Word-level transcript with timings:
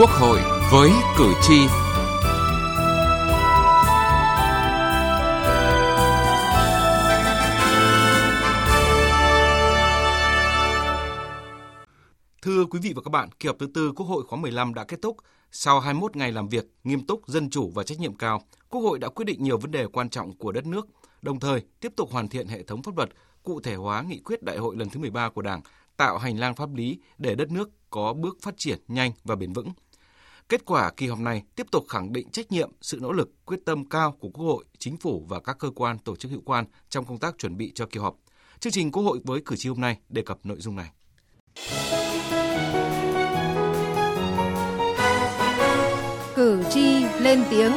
Quốc 0.00 0.10
hội 0.10 0.40
với 0.72 0.90
cử 1.18 1.32
tri. 1.42 1.66
Thưa 12.42 12.64
quý 12.64 12.78
vị 12.82 12.92
và 12.96 13.02
các 13.04 13.10
bạn, 13.10 13.28
kỳ 13.40 13.46
họp 13.46 13.56
thứ 13.58 13.66
tư 13.74 13.92
Quốc 13.96 14.06
hội 14.06 14.22
khóa 14.28 14.38
15 14.38 14.74
đã 14.74 14.84
kết 14.84 15.02
thúc. 15.02 15.16
Sau 15.50 15.80
21 15.80 16.16
ngày 16.16 16.32
làm 16.32 16.48
việc 16.48 16.64
nghiêm 16.84 17.06
túc, 17.06 17.28
dân 17.28 17.50
chủ 17.50 17.70
và 17.74 17.82
trách 17.82 18.00
nhiệm 18.00 18.14
cao, 18.14 18.42
Quốc 18.68 18.80
hội 18.80 18.98
đã 18.98 19.08
quyết 19.08 19.24
định 19.24 19.42
nhiều 19.42 19.58
vấn 19.58 19.70
đề 19.70 19.86
quan 19.86 20.10
trọng 20.10 20.36
của 20.36 20.52
đất 20.52 20.66
nước, 20.66 20.86
đồng 21.22 21.40
thời 21.40 21.62
tiếp 21.80 21.92
tục 21.96 22.10
hoàn 22.12 22.28
thiện 22.28 22.48
hệ 22.48 22.62
thống 22.62 22.82
pháp 22.82 22.96
luật, 22.96 23.10
cụ 23.42 23.60
thể 23.60 23.74
hóa 23.74 24.02
nghị 24.02 24.18
quyết 24.18 24.42
đại 24.42 24.58
hội 24.58 24.76
lần 24.76 24.88
thứ 24.88 25.00
13 25.00 25.28
của 25.28 25.42
Đảng, 25.42 25.60
tạo 25.96 26.18
hành 26.18 26.38
lang 26.38 26.54
pháp 26.54 26.74
lý 26.74 26.98
để 27.18 27.34
đất 27.34 27.50
nước 27.50 27.70
có 27.90 28.12
bước 28.12 28.38
phát 28.42 28.54
triển 28.56 28.78
nhanh 28.88 29.12
và 29.24 29.36
bền 29.36 29.52
vững. 29.52 29.72
Kết 30.50 30.64
quả 30.64 30.90
kỳ 30.96 31.06
họp 31.06 31.18
này 31.18 31.42
tiếp 31.56 31.66
tục 31.70 31.84
khẳng 31.88 32.12
định 32.12 32.30
trách 32.30 32.52
nhiệm, 32.52 32.70
sự 32.80 32.98
nỗ 33.00 33.12
lực, 33.12 33.30
quyết 33.44 33.60
tâm 33.64 33.88
cao 33.88 34.16
của 34.20 34.28
Quốc 34.28 34.44
hội, 34.44 34.64
Chính 34.78 34.96
phủ 34.96 35.26
và 35.28 35.40
các 35.40 35.56
cơ 35.58 35.70
quan, 35.74 35.98
tổ 35.98 36.16
chức 36.16 36.30
hữu 36.30 36.40
quan 36.44 36.64
trong 36.88 37.04
công 37.04 37.18
tác 37.18 37.38
chuẩn 37.38 37.56
bị 37.56 37.72
cho 37.74 37.86
kỳ 37.86 38.00
họp. 38.00 38.16
Chương 38.60 38.72
trình 38.72 38.92
Quốc 38.92 39.02
hội 39.02 39.20
với 39.24 39.40
cử 39.46 39.56
tri 39.56 39.68
hôm 39.68 39.80
nay 39.80 39.98
đề 40.08 40.22
cập 40.22 40.38
nội 40.44 40.60
dung 40.60 40.76
này. 40.76 40.90
Cử 46.34 46.62
tri 46.70 47.04
lên 47.20 47.44
tiếng 47.50 47.72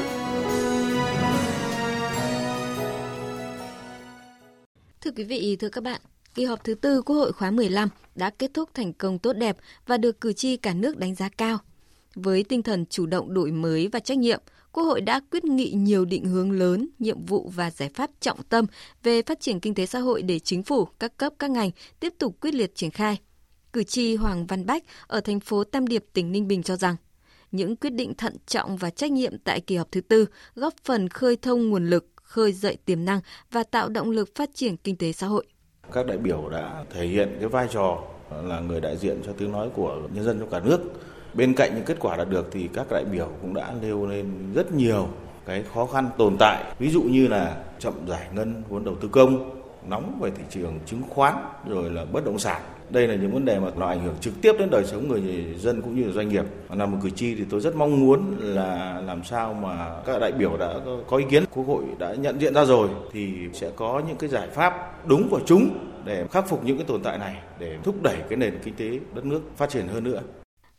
Thưa 5.01 5.11
quý 5.15 5.23
vị, 5.23 5.57
thưa 5.59 5.69
các 5.69 5.83
bạn, 5.83 6.01
kỳ 6.33 6.45
họp 6.45 6.63
thứ 6.63 6.75
tư 6.75 7.01
Quốc 7.01 7.15
hội 7.15 7.31
khóa 7.33 7.51
15 7.51 7.89
đã 8.15 8.29
kết 8.29 8.51
thúc 8.53 8.69
thành 8.73 8.93
công 8.93 9.19
tốt 9.19 9.33
đẹp 9.33 9.57
và 9.87 9.97
được 9.97 10.21
cử 10.21 10.33
tri 10.33 10.57
cả 10.57 10.73
nước 10.73 10.97
đánh 10.97 11.15
giá 11.15 11.29
cao. 11.29 11.59
Với 12.15 12.43
tinh 12.43 12.63
thần 12.63 12.85
chủ 12.85 13.05
động 13.05 13.33
đổi 13.33 13.51
mới 13.51 13.87
và 13.87 13.99
trách 13.99 14.17
nhiệm, 14.17 14.39
Quốc 14.71 14.83
hội 14.83 15.01
đã 15.01 15.21
quyết 15.31 15.43
nghị 15.43 15.71
nhiều 15.71 16.05
định 16.05 16.25
hướng 16.25 16.51
lớn, 16.51 16.89
nhiệm 16.99 17.25
vụ 17.25 17.51
và 17.55 17.71
giải 17.71 17.89
pháp 17.89 18.09
trọng 18.19 18.43
tâm 18.43 18.65
về 19.03 19.21
phát 19.21 19.39
triển 19.39 19.59
kinh 19.59 19.73
tế 19.73 19.85
xã 19.85 19.99
hội 19.99 20.21
để 20.21 20.39
chính 20.39 20.63
phủ, 20.63 20.85
các 20.99 21.17
cấp, 21.17 21.33
các 21.39 21.51
ngành 21.51 21.69
tiếp 21.99 22.13
tục 22.19 22.35
quyết 22.41 22.53
liệt 22.53 22.75
triển 22.75 22.91
khai. 22.91 23.19
Cử 23.73 23.83
tri 23.83 24.15
Hoàng 24.15 24.45
Văn 24.47 24.65
Bách 24.65 24.83
ở 25.07 25.21
thành 25.21 25.39
phố 25.39 25.63
Tam 25.63 25.87
Điệp, 25.87 26.05
tỉnh 26.13 26.31
Ninh 26.31 26.47
Bình 26.47 26.63
cho 26.63 26.75
rằng, 26.75 26.95
những 27.51 27.75
quyết 27.75 27.89
định 27.89 28.13
thận 28.13 28.35
trọng 28.45 28.77
và 28.77 28.89
trách 28.89 29.11
nhiệm 29.11 29.37
tại 29.37 29.61
kỳ 29.61 29.75
họp 29.75 29.91
thứ 29.91 30.01
tư 30.01 30.25
góp 30.55 30.73
phần 30.83 31.09
khơi 31.09 31.35
thông 31.35 31.69
nguồn 31.69 31.89
lực, 31.89 32.05
khơi 32.15 32.51
dậy 32.53 32.77
tiềm 32.85 33.05
năng 33.05 33.19
và 33.51 33.63
tạo 33.63 33.89
động 33.89 34.09
lực 34.09 34.35
phát 34.35 34.49
triển 34.53 34.77
kinh 34.77 34.95
tế 34.95 35.11
xã 35.11 35.27
hội. 35.27 35.45
Các 35.91 36.05
đại 36.05 36.17
biểu 36.17 36.49
đã 36.49 36.85
thể 36.93 37.07
hiện 37.07 37.37
cái 37.39 37.49
vai 37.49 37.67
trò 37.71 38.03
là 38.43 38.59
người 38.59 38.81
đại 38.81 38.97
diện 38.97 39.21
cho 39.25 39.33
tiếng 39.37 39.51
nói 39.51 39.69
của 39.75 40.07
nhân 40.13 40.25
dân 40.25 40.39
trong 40.39 40.49
cả 40.49 40.59
nước 40.59 40.79
Bên 41.33 41.53
cạnh 41.53 41.75
những 41.75 41.83
kết 41.85 41.97
quả 41.99 42.17
đạt 42.17 42.29
được 42.29 42.49
thì 42.51 42.69
các 42.73 42.87
đại 42.91 43.05
biểu 43.11 43.27
cũng 43.41 43.53
đã 43.53 43.73
nêu 43.81 44.05
lên 44.05 44.25
rất 44.55 44.71
nhiều 44.71 45.07
cái 45.45 45.63
khó 45.73 45.85
khăn 45.85 46.09
tồn 46.17 46.35
tại, 46.39 46.63
ví 46.79 46.89
dụ 46.89 47.01
như 47.01 47.27
là 47.27 47.57
chậm 47.79 47.93
giải 48.07 48.27
ngân 48.35 48.63
vốn 48.69 48.85
đầu 48.85 48.95
tư 48.95 49.07
công, 49.07 49.59
nóng 49.89 50.19
về 50.21 50.31
thị 50.31 50.43
trường 50.49 50.79
chứng 50.85 51.01
khoán 51.09 51.33
rồi 51.67 51.89
là 51.89 52.05
bất 52.05 52.25
động 52.25 52.39
sản. 52.39 52.61
Đây 52.89 53.07
là 53.07 53.15
những 53.15 53.31
vấn 53.31 53.45
đề 53.45 53.59
mà 53.59 53.67
nó 53.77 53.87
ảnh 53.87 54.03
hưởng 54.03 54.15
trực 54.21 54.33
tiếp 54.41 54.53
đến 54.59 54.69
đời 54.69 54.85
sống 54.85 55.07
người 55.07 55.21
dân 55.57 55.81
cũng 55.81 55.95
như 55.95 56.03
là 56.03 56.11
doanh 56.11 56.29
nghiệp. 56.29 56.43
Là 56.69 56.85
một 56.85 56.97
cử 57.03 57.09
tri 57.09 57.35
thì 57.35 57.43
tôi 57.49 57.61
rất 57.61 57.75
mong 57.75 57.99
muốn 57.99 58.35
là 58.39 59.01
làm 59.05 59.23
sao 59.23 59.53
mà 59.53 60.01
các 60.05 60.19
đại 60.21 60.31
biểu 60.31 60.57
đã 60.57 60.73
có 61.07 61.17
ý 61.17 61.25
kiến, 61.29 61.43
Quốc 61.53 61.63
hội 61.63 61.83
đã 61.99 62.13
nhận 62.13 62.39
diện 62.39 62.53
ra 62.53 62.65
rồi 62.65 62.89
thì 63.11 63.33
sẽ 63.53 63.71
có 63.75 64.01
những 64.07 64.17
cái 64.17 64.29
giải 64.29 64.47
pháp 64.47 65.07
đúng 65.07 65.27
và 65.31 65.39
trúng 65.45 65.69
để 66.05 66.25
khắc 66.31 66.49
phục 66.49 66.65
những 66.65 66.77
cái 66.77 66.85
tồn 66.85 67.01
tại 67.03 67.17
này 67.17 67.35
để 67.59 67.77
thúc 67.83 67.95
đẩy 68.03 68.17
cái 68.29 68.37
nền 68.37 68.59
kinh 68.63 68.75
tế 68.75 68.99
đất 69.15 69.25
nước 69.25 69.41
phát 69.57 69.69
triển 69.69 69.87
hơn 69.87 70.03
nữa. 70.03 70.19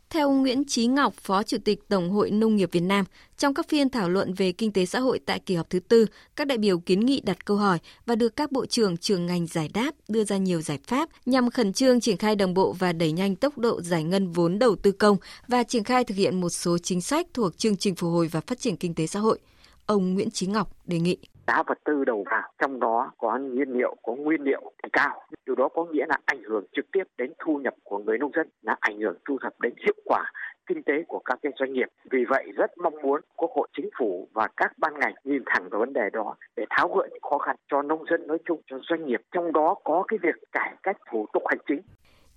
Theo 0.09 0.31
Nguyễn 0.31 0.63
Chí 0.65 0.87
Ngọc, 0.87 1.13
Phó 1.13 1.43
Chủ 1.43 1.57
tịch 1.65 1.79
Tổng 1.87 2.09
hội 2.09 2.31
Nông 2.31 2.55
nghiệp 2.55 2.69
Việt 2.71 2.79
Nam, 2.79 3.05
trong 3.37 3.53
các 3.53 3.69
phiên 3.69 3.89
thảo 3.89 4.09
luận 4.09 4.33
về 4.33 4.51
kinh 4.51 4.71
tế 4.71 4.85
xã 4.85 4.99
hội 4.99 5.19
tại 5.25 5.39
kỳ 5.39 5.55
họp 5.55 5.69
thứ 5.69 5.79
tư, 5.79 6.05
các 6.35 6.47
đại 6.47 6.57
biểu 6.57 6.79
kiến 6.79 6.99
nghị 6.99 7.21
đặt 7.21 7.45
câu 7.45 7.57
hỏi 7.57 7.77
và 8.05 8.15
được 8.15 8.35
các 8.35 8.51
bộ 8.51 8.65
trưởng 8.65 8.97
trường 8.97 9.25
ngành 9.25 9.47
giải 9.47 9.69
đáp, 9.73 9.91
đưa 10.07 10.23
ra 10.23 10.37
nhiều 10.37 10.61
giải 10.61 10.79
pháp 10.87 11.09
nhằm 11.25 11.49
khẩn 11.49 11.73
trương 11.73 11.99
triển 11.99 12.17
khai 12.17 12.35
đồng 12.35 12.53
bộ 12.53 12.75
và 12.79 12.93
đẩy 12.93 13.11
nhanh 13.11 13.35
tốc 13.35 13.57
độ 13.57 13.81
giải 13.81 14.03
ngân 14.03 14.31
vốn 14.31 14.59
đầu 14.59 14.75
tư 14.75 14.91
công 14.91 15.17
và 15.47 15.63
triển 15.63 15.83
khai 15.83 16.03
thực 16.03 16.15
hiện 16.17 16.41
một 16.41 16.49
số 16.49 16.77
chính 16.77 17.01
sách 17.01 17.27
thuộc 17.33 17.57
chương 17.57 17.77
trình 17.77 17.95
phục 17.95 18.11
hồi 18.11 18.27
và 18.27 18.41
phát 18.41 18.59
triển 18.59 18.77
kinh 18.77 18.93
tế 18.93 19.07
xã 19.07 19.19
hội. 19.19 19.39
Ông 19.85 20.13
Nguyễn 20.13 20.31
Chí 20.31 20.47
Ngọc 20.47 20.71
đề 20.85 20.99
nghị 20.99 21.17
giá 21.47 21.63
vật 21.67 21.77
tư 21.83 22.05
đầu 22.05 22.23
vào 22.31 22.49
trong 22.61 22.79
đó 22.79 23.11
có 23.17 23.37
nhiên 23.37 23.69
liệu 23.69 23.95
có 24.03 24.13
nguyên 24.13 24.41
liệu 24.41 24.71
thì 24.83 24.89
cao 24.93 25.21
điều 25.45 25.55
đó 25.55 25.69
có 25.73 25.85
nghĩa 25.85 26.05
là 26.07 26.17
ảnh 26.25 26.43
hưởng 26.43 26.65
trực 26.71 26.85
tiếp 26.91 27.03
đến 27.17 27.33
thu 27.39 27.57
nhập 27.57 27.73
của 27.83 27.97
người 27.97 28.17
nông 28.17 28.31
dân 28.35 28.49
là 28.61 28.75
ảnh 28.79 28.99
hưởng 28.99 29.17
thu 29.25 29.37
thập 29.41 29.61
đến 29.61 29.73
hiệu 29.85 29.95
quả 30.05 30.31
kinh 30.67 30.83
tế 30.83 31.03
của 31.07 31.19
các 31.19 31.39
cái 31.41 31.51
doanh 31.59 31.73
nghiệp. 31.73 31.87
Vì 32.11 32.25
vậy 32.29 32.51
rất 32.55 32.77
mong 32.77 33.01
muốn 33.01 33.21
Quốc 33.35 33.51
hội, 33.55 33.67
Chính 33.77 33.89
phủ 33.99 34.27
và 34.33 34.47
các 34.57 34.71
ban 34.77 34.99
ngành 34.99 35.13
nhìn 35.23 35.43
thẳng 35.45 35.69
vào 35.69 35.79
vấn 35.79 35.93
đề 35.93 36.09
đó 36.13 36.35
để 36.55 36.65
tháo 36.69 36.87
gỡ 36.87 37.07
những 37.11 37.21
khó 37.21 37.37
khăn 37.37 37.55
cho 37.71 37.81
nông 37.81 38.05
dân 38.09 38.27
nói 38.27 38.37
chung, 38.45 38.61
cho 38.67 38.79
doanh 38.89 39.05
nghiệp. 39.05 39.21
Trong 39.31 39.53
đó 39.53 39.75
có 39.83 40.03
cái 40.07 40.19
việc 40.21 40.35
cải 40.51 40.75
cách 40.83 40.97
thủ 41.11 41.25
tục 41.33 41.43
hành 41.47 41.59
chính. 41.67 41.81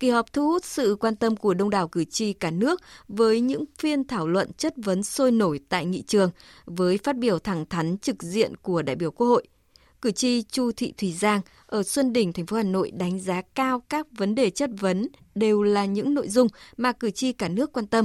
Kỳ 0.00 0.10
họp 0.10 0.32
thu 0.32 0.48
hút 0.48 0.64
sự 0.64 0.96
quan 1.00 1.16
tâm 1.16 1.36
của 1.36 1.54
đông 1.54 1.70
đảo 1.70 1.88
cử 1.88 2.04
tri 2.04 2.32
cả 2.32 2.50
nước 2.50 2.80
với 3.08 3.40
những 3.40 3.64
phiên 3.78 4.06
thảo 4.06 4.28
luận 4.28 4.52
chất 4.52 4.74
vấn 4.76 5.02
sôi 5.02 5.30
nổi 5.30 5.60
tại 5.68 5.86
nghị 5.86 6.02
trường, 6.02 6.30
với 6.66 6.98
phát 6.98 7.16
biểu 7.16 7.38
thẳng 7.38 7.66
thắn 7.66 7.98
trực 7.98 8.22
diện 8.22 8.56
của 8.56 8.82
đại 8.82 8.96
biểu 8.96 9.10
Quốc 9.10 9.26
hội. 9.26 9.46
Cử 10.02 10.10
tri 10.10 10.42
Chu 10.42 10.72
Thị 10.72 10.92
Thùy 10.98 11.12
Giang 11.12 11.40
ở 11.66 11.82
Xuân 11.82 12.12
Đình, 12.12 12.32
thành 12.32 12.46
phố 12.46 12.56
Hà 12.56 12.62
Nội 12.62 12.90
đánh 12.90 13.20
giá 13.20 13.42
cao 13.54 13.82
các 13.88 14.06
vấn 14.10 14.34
đề 14.34 14.50
chất 14.50 14.70
vấn 14.80 15.08
đều 15.34 15.62
là 15.62 15.84
những 15.84 16.14
nội 16.14 16.28
dung 16.28 16.48
mà 16.76 16.92
cử 16.92 17.10
tri 17.10 17.32
cả 17.32 17.48
nước 17.48 17.72
quan 17.72 17.86
tâm. 17.86 18.04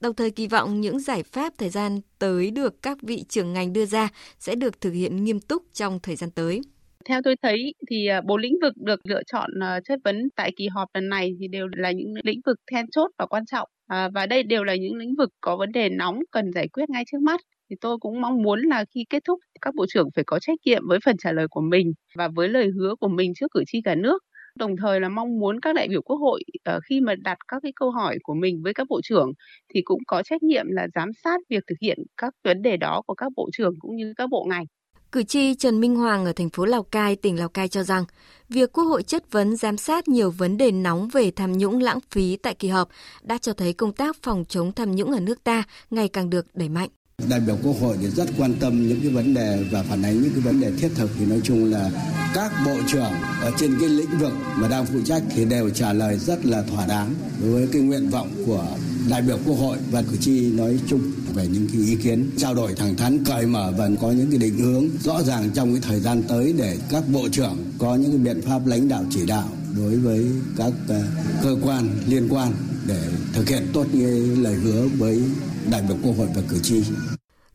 Đồng 0.00 0.14
thời 0.14 0.30
kỳ 0.30 0.46
vọng 0.46 0.80
những 0.80 1.00
giải 1.00 1.22
pháp 1.22 1.52
thời 1.58 1.68
gian 1.68 2.00
tới 2.18 2.50
được 2.50 2.82
các 2.82 2.98
vị 3.02 3.24
trưởng 3.28 3.52
ngành 3.52 3.72
đưa 3.72 3.86
ra 3.86 4.08
sẽ 4.38 4.54
được 4.54 4.80
thực 4.80 4.90
hiện 4.90 5.24
nghiêm 5.24 5.40
túc 5.40 5.62
trong 5.72 6.00
thời 6.00 6.16
gian 6.16 6.30
tới. 6.30 6.60
Theo 7.04 7.20
tôi 7.24 7.36
thấy 7.42 7.74
thì 7.90 8.06
à, 8.06 8.20
bốn 8.20 8.40
lĩnh 8.40 8.58
vực 8.62 8.72
được 8.76 9.00
lựa 9.08 9.22
chọn 9.26 9.50
à, 9.60 9.80
chất 9.84 9.98
vấn 10.04 10.28
tại 10.36 10.52
kỳ 10.56 10.68
họp 10.68 10.88
lần 10.94 11.08
này 11.08 11.32
thì 11.40 11.48
đều 11.48 11.68
là 11.76 11.90
những 11.92 12.14
lĩnh 12.24 12.40
vực 12.46 12.56
then 12.72 12.86
chốt 12.90 13.10
và 13.18 13.26
quan 13.26 13.46
trọng. 13.46 13.68
À, 13.86 14.08
và 14.14 14.26
đây 14.26 14.42
đều 14.42 14.64
là 14.64 14.74
những 14.74 14.96
lĩnh 14.96 15.14
vực 15.18 15.30
có 15.40 15.56
vấn 15.56 15.72
đề 15.72 15.88
nóng 15.88 16.20
cần 16.30 16.52
giải 16.52 16.68
quyết 16.68 16.90
ngay 16.90 17.04
trước 17.12 17.18
mắt. 17.22 17.40
Thì 17.70 17.76
tôi 17.80 17.98
cũng 17.98 18.20
mong 18.20 18.42
muốn 18.42 18.60
là 18.60 18.84
khi 18.94 19.04
kết 19.10 19.22
thúc 19.24 19.40
các 19.60 19.74
bộ 19.74 19.86
trưởng 19.88 20.08
phải 20.14 20.24
có 20.26 20.38
trách 20.38 20.58
nhiệm 20.66 20.88
với 20.88 20.98
phần 21.04 21.16
trả 21.18 21.32
lời 21.32 21.46
của 21.50 21.60
mình 21.60 21.92
và 22.16 22.28
với 22.28 22.48
lời 22.48 22.68
hứa 22.76 22.94
của 23.00 23.08
mình 23.08 23.32
trước 23.34 23.46
cử 23.54 23.62
tri 23.66 23.82
cả 23.82 23.94
nước. 23.94 24.22
Đồng 24.58 24.76
thời 24.76 25.00
là 25.00 25.08
mong 25.08 25.38
muốn 25.38 25.60
các 25.60 25.74
đại 25.74 25.88
biểu 25.88 26.02
quốc 26.02 26.16
hội 26.16 26.42
à, 26.64 26.78
khi 26.88 27.00
mà 27.00 27.14
đặt 27.24 27.38
các 27.48 27.62
cái 27.62 27.72
câu 27.76 27.90
hỏi 27.90 28.18
của 28.22 28.34
mình 28.34 28.62
với 28.62 28.74
các 28.74 28.86
bộ 28.90 29.00
trưởng 29.04 29.32
thì 29.74 29.82
cũng 29.84 30.00
có 30.06 30.22
trách 30.22 30.42
nhiệm 30.42 30.66
là 30.70 30.88
giám 30.94 31.08
sát 31.24 31.40
việc 31.50 31.64
thực 31.66 31.76
hiện 31.80 31.98
các 32.16 32.34
vấn 32.44 32.62
đề 32.62 32.76
đó 32.76 33.02
của 33.06 33.14
các 33.14 33.32
bộ 33.36 33.48
trưởng 33.52 33.74
cũng 33.80 33.96
như 33.96 34.12
các 34.16 34.30
bộ 34.30 34.44
ngành. 34.50 34.64
Cử 35.12 35.22
tri 35.22 35.54
Trần 35.54 35.80
Minh 35.80 35.96
Hoàng 35.96 36.24
ở 36.24 36.32
thành 36.32 36.50
phố 36.50 36.64
Lào 36.64 36.82
Cai, 36.82 37.16
tỉnh 37.16 37.38
Lào 37.38 37.48
Cai 37.48 37.68
cho 37.68 37.82
rằng, 37.82 38.04
việc 38.48 38.72
Quốc 38.72 38.84
hội 38.84 39.02
chất 39.02 39.32
vấn 39.32 39.56
giám 39.56 39.76
sát 39.76 40.08
nhiều 40.08 40.30
vấn 40.30 40.56
đề 40.56 40.70
nóng 40.70 41.08
về 41.08 41.30
tham 41.30 41.58
nhũng 41.58 41.82
lãng 41.82 41.98
phí 42.10 42.36
tại 42.36 42.54
kỳ 42.54 42.68
họp 42.68 42.88
đã 43.22 43.38
cho 43.38 43.52
thấy 43.52 43.72
công 43.72 43.92
tác 43.92 44.16
phòng 44.22 44.44
chống 44.48 44.72
tham 44.72 44.96
nhũng 44.96 45.12
ở 45.12 45.20
nước 45.20 45.44
ta 45.44 45.62
ngày 45.90 46.08
càng 46.08 46.30
được 46.30 46.46
đẩy 46.54 46.68
mạnh. 46.68 46.88
Đại 47.30 47.40
biểu 47.40 47.56
Quốc 47.62 47.76
hội 47.80 47.96
thì 48.00 48.08
rất 48.08 48.28
quan 48.38 48.54
tâm 48.60 48.88
những 48.88 49.00
cái 49.00 49.10
vấn 49.10 49.34
đề 49.34 49.64
và 49.70 49.82
phản 49.82 50.02
ánh 50.02 50.22
những 50.22 50.32
cái 50.32 50.40
vấn 50.40 50.60
đề 50.60 50.72
thiết 50.78 50.90
thực 50.94 51.10
thì 51.18 51.26
nói 51.26 51.40
chung 51.44 51.72
là 51.72 51.90
các 52.34 52.52
bộ 52.66 52.76
trưởng 52.86 53.12
ở 53.40 53.52
trên 53.56 53.76
cái 53.80 53.88
lĩnh 53.88 54.18
vực 54.18 54.32
mà 54.56 54.68
đang 54.68 54.86
phụ 54.86 54.98
trách 55.04 55.22
thì 55.34 55.44
đều 55.44 55.70
trả 55.70 55.92
lời 55.92 56.18
rất 56.18 56.46
là 56.46 56.62
thỏa 56.62 56.86
đáng 56.86 57.14
đối 57.42 57.52
với 57.52 57.68
cái 57.72 57.82
nguyện 57.82 58.08
vọng 58.08 58.30
của 58.46 58.66
đại 59.10 59.22
biểu 59.22 59.38
Quốc 59.46 59.54
hội 59.54 59.78
và 59.90 60.02
cử 60.02 60.16
tri 60.16 60.52
nói 60.52 60.78
chung 60.86 61.12
về 61.34 61.46
những 61.46 61.68
cái 61.72 61.80
ý 61.80 61.96
kiến, 61.96 62.30
trao 62.36 62.54
đổi 62.54 62.74
thẳng 62.74 62.96
thắn, 62.96 63.24
cởi 63.24 63.46
mở 63.46 63.72
và 63.78 63.88
có 64.00 64.10
những 64.10 64.30
cái 64.30 64.38
định 64.38 64.58
hướng 64.58 64.88
rõ 65.00 65.22
ràng 65.22 65.50
trong 65.54 65.72
cái 65.72 65.82
thời 65.82 66.00
gian 66.00 66.22
tới 66.28 66.54
để 66.58 66.78
các 66.90 67.04
bộ 67.12 67.28
trưởng 67.32 67.56
có 67.78 67.94
những 67.94 68.10
cái 68.10 68.34
biện 68.34 68.42
pháp 68.42 68.66
lãnh 68.66 68.88
đạo 68.88 69.04
chỉ 69.10 69.26
đạo 69.26 69.48
đối 69.76 69.96
với 69.96 70.26
các 70.56 70.72
ờ, 70.88 71.02
cơ 71.42 71.56
quan 71.62 71.88
liên 72.06 72.28
quan 72.30 72.52
để 72.86 73.08
thực 73.32 73.48
hiện 73.48 73.66
tốt 73.72 73.86
như 73.92 74.36
lời 74.42 74.54
hứa 74.54 74.88
với 74.98 75.22
đại 75.70 75.82
biểu 75.88 75.96
Quốc 76.02 76.12
hội 76.18 76.28
và 76.34 76.42
cử 76.48 76.58
tri. 76.62 76.82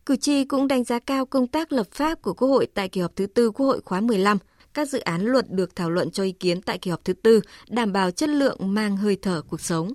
Cử 0.05 0.15
tri 0.15 0.45
cũng 0.45 0.67
đánh 0.67 0.83
giá 0.83 0.99
cao 0.99 1.25
công 1.25 1.47
tác 1.47 1.71
lập 1.71 1.87
pháp 1.91 2.21
của 2.21 2.33
Quốc 2.33 2.47
hội 2.47 2.67
tại 2.73 2.89
kỳ 2.89 3.01
họp 3.01 3.15
thứ 3.15 3.25
tư 3.25 3.51
Quốc 3.51 3.65
hội 3.65 3.81
khóa 3.85 4.01
15. 4.01 4.37
Các 4.73 4.89
dự 4.89 4.99
án 4.99 5.21
luật 5.21 5.51
được 5.51 5.75
thảo 5.75 5.89
luận 5.89 6.11
cho 6.11 6.23
ý 6.23 6.31
kiến 6.31 6.61
tại 6.61 6.77
kỳ 6.77 6.91
họp 6.91 7.05
thứ 7.05 7.13
tư, 7.13 7.41
đảm 7.69 7.93
bảo 7.93 8.11
chất 8.11 8.29
lượng, 8.29 8.57
mang 8.73 8.97
hơi 8.97 9.17
thở 9.21 9.41
cuộc 9.49 9.61
sống. 9.61 9.93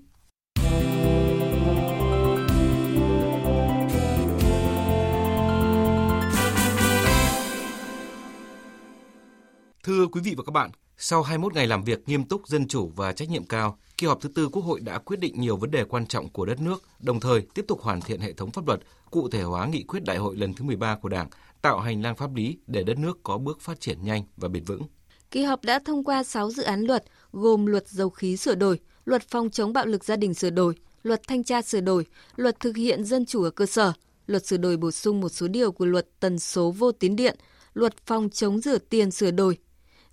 Thưa 9.86 10.06
quý 10.06 10.20
vị 10.20 10.34
và 10.36 10.42
các 10.46 10.50
bạn, 10.50 10.70
sau 10.96 11.22
21 11.22 11.54
ngày 11.54 11.66
làm 11.66 11.84
việc 11.84 12.08
nghiêm 12.08 12.24
túc, 12.24 12.48
dân 12.48 12.68
chủ 12.68 12.92
và 12.96 13.12
trách 13.12 13.30
nhiệm 13.30 13.44
cao, 13.44 13.78
kỳ 13.98 14.06
họp 14.06 14.20
thứ 14.20 14.28
tư 14.34 14.48
Quốc 14.48 14.62
hội 14.62 14.80
đã 14.80 14.98
quyết 14.98 15.20
định 15.20 15.40
nhiều 15.40 15.56
vấn 15.56 15.70
đề 15.70 15.84
quan 15.84 16.06
trọng 16.06 16.28
của 16.28 16.46
đất 16.46 16.60
nước, 16.60 16.82
đồng 17.00 17.20
thời 17.20 17.40
tiếp 17.54 17.64
tục 17.68 17.80
hoàn 17.82 18.00
thiện 18.00 18.20
hệ 18.20 18.32
thống 18.32 18.50
pháp 18.50 18.66
luật, 18.66 18.80
cụ 19.10 19.28
thể 19.28 19.42
hóa 19.42 19.66
nghị 19.66 19.82
quyết 19.82 20.04
đại 20.04 20.16
hội 20.16 20.36
lần 20.36 20.54
thứ 20.54 20.64
13 20.64 20.96
của 20.96 21.08
Đảng, 21.08 21.28
tạo 21.62 21.80
hành 21.80 22.02
lang 22.02 22.16
pháp 22.16 22.34
lý 22.34 22.58
để 22.66 22.82
đất 22.82 22.98
nước 22.98 23.18
có 23.22 23.38
bước 23.38 23.60
phát 23.60 23.80
triển 23.80 24.04
nhanh 24.04 24.22
và 24.36 24.48
bền 24.48 24.64
vững. 24.64 24.82
Kỳ 25.30 25.42
họp 25.42 25.64
đã 25.64 25.78
thông 25.84 26.04
qua 26.04 26.24
6 26.24 26.50
dự 26.50 26.62
án 26.62 26.80
luật, 26.80 27.04
gồm 27.32 27.66
luật 27.66 27.88
dầu 27.88 28.10
khí 28.10 28.36
sửa 28.36 28.54
đổi, 28.54 28.78
luật 29.04 29.28
phòng 29.28 29.50
chống 29.50 29.72
bạo 29.72 29.86
lực 29.86 30.04
gia 30.04 30.16
đình 30.16 30.34
sửa 30.34 30.50
đổi, 30.50 30.74
luật 31.02 31.20
thanh 31.28 31.44
tra 31.44 31.62
sửa 31.62 31.80
đổi, 31.80 32.06
luật 32.36 32.60
thực 32.60 32.76
hiện 32.76 33.04
dân 33.04 33.26
chủ 33.26 33.42
ở 33.42 33.50
cơ 33.50 33.66
sở, 33.66 33.92
luật 34.26 34.46
sửa 34.46 34.56
đổi 34.56 34.76
bổ 34.76 34.90
sung 34.90 35.20
một 35.20 35.28
số 35.28 35.48
điều 35.48 35.72
của 35.72 35.86
luật 35.86 36.06
tần 36.20 36.38
số 36.38 36.70
vô 36.70 36.92
tuyến 36.92 37.16
điện, 37.16 37.36
luật 37.74 37.94
phòng 38.06 38.30
chống 38.30 38.60
rửa 38.60 38.78
tiền 38.78 39.10
sửa 39.10 39.30
đổi. 39.30 39.58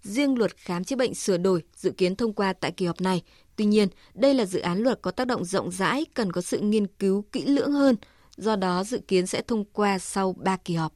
Riêng 0.01 0.37
luật 0.37 0.57
khám 0.57 0.83
chữa 0.83 0.95
bệnh 0.95 1.15
sửa 1.15 1.37
đổi 1.37 1.63
dự 1.75 1.91
kiến 1.91 2.15
thông 2.15 2.33
qua 2.33 2.53
tại 2.53 2.71
kỳ 2.71 2.85
họp 2.85 3.01
này. 3.01 3.21
Tuy 3.55 3.65
nhiên, 3.65 3.87
đây 4.13 4.33
là 4.33 4.45
dự 4.45 4.59
án 4.59 4.79
luật 4.79 5.01
có 5.01 5.11
tác 5.11 5.27
động 5.27 5.45
rộng 5.45 5.71
rãi, 5.71 6.05
cần 6.13 6.31
có 6.31 6.41
sự 6.41 6.59
nghiên 6.59 6.87
cứu 6.87 7.25
kỹ 7.31 7.45
lưỡng 7.45 7.71
hơn, 7.71 7.95
do 8.37 8.55
đó 8.55 8.83
dự 8.83 8.99
kiến 9.07 9.27
sẽ 9.27 9.41
thông 9.41 9.65
qua 9.65 9.99
sau 9.99 10.33
3 10.33 10.57
kỳ 10.57 10.75
họp. 10.75 10.93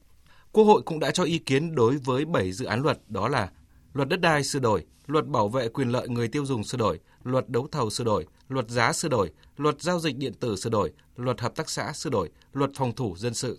Quốc 0.52 0.64
hội 0.64 0.82
cũng 0.82 1.00
đã 1.00 1.10
cho 1.10 1.24
ý 1.24 1.38
kiến 1.38 1.74
đối 1.74 1.96
với 1.96 2.24
7 2.24 2.52
dự 2.52 2.64
án 2.64 2.82
luật 2.82 2.98
đó 3.08 3.28
là 3.28 3.50
Luật 3.92 4.08
đất 4.08 4.20
đai 4.20 4.44
sửa 4.44 4.58
đổi, 4.58 4.84
Luật 5.06 5.26
bảo 5.26 5.48
vệ 5.48 5.68
quyền 5.68 5.88
lợi 5.88 6.08
người 6.08 6.28
tiêu 6.28 6.46
dùng 6.46 6.64
sửa 6.64 6.78
đổi, 6.78 7.00
Luật 7.22 7.48
đấu 7.48 7.68
thầu 7.72 7.90
sửa 7.90 8.04
đổi, 8.04 8.26
Luật 8.48 8.70
giá 8.70 8.92
sửa 8.92 9.08
đổi, 9.08 9.30
Luật 9.56 9.82
giao 9.82 10.00
dịch 10.00 10.16
điện 10.16 10.32
tử 10.40 10.56
sửa 10.56 10.70
đổi, 10.70 10.92
Luật 11.16 11.40
hợp 11.40 11.56
tác 11.56 11.70
xã 11.70 11.92
sửa 11.92 12.10
đổi, 12.10 12.30
Luật 12.52 12.70
phòng 12.74 12.92
thủ 12.92 13.16
dân 13.16 13.34
sự. 13.34 13.58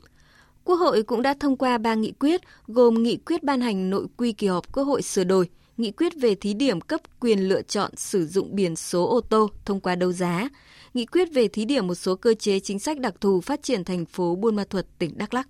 Quốc 0.65 0.75
hội 0.75 1.03
cũng 1.03 1.21
đã 1.21 1.33
thông 1.39 1.57
qua 1.57 1.77
ba 1.77 1.95
nghị 1.95 2.11
quyết 2.11 2.41
gồm 2.67 3.03
nghị 3.03 3.17
quyết 3.17 3.43
ban 3.43 3.61
hành 3.61 3.89
nội 3.89 4.07
quy 4.17 4.31
kỳ 4.31 4.47
họp 4.47 4.73
Quốc 4.73 4.83
hội 4.83 5.01
sửa 5.01 5.23
đổi, 5.23 5.49
nghị 5.77 5.91
quyết 5.91 6.13
về 6.15 6.35
thí 6.35 6.53
điểm 6.53 6.81
cấp 6.81 7.01
quyền 7.19 7.39
lựa 7.39 7.61
chọn 7.61 7.91
sử 7.95 8.27
dụng 8.27 8.55
biển 8.55 8.75
số 8.75 9.07
ô 9.07 9.21
tô 9.21 9.49
thông 9.65 9.79
qua 9.79 9.95
đấu 9.95 10.11
giá, 10.11 10.49
nghị 10.93 11.05
quyết 11.05 11.33
về 11.33 11.47
thí 11.47 11.65
điểm 11.65 11.87
một 11.87 11.95
số 11.95 12.15
cơ 12.15 12.33
chế 12.33 12.59
chính 12.59 12.79
sách 12.79 12.99
đặc 12.99 13.13
thù 13.21 13.41
phát 13.41 13.63
triển 13.63 13.83
thành 13.83 14.05
phố 14.05 14.35
Buôn 14.35 14.55
Ma 14.55 14.63
Thuột, 14.69 14.85
tỉnh 14.99 15.17
Đắk 15.17 15.33
Lắk. 15.33 15.47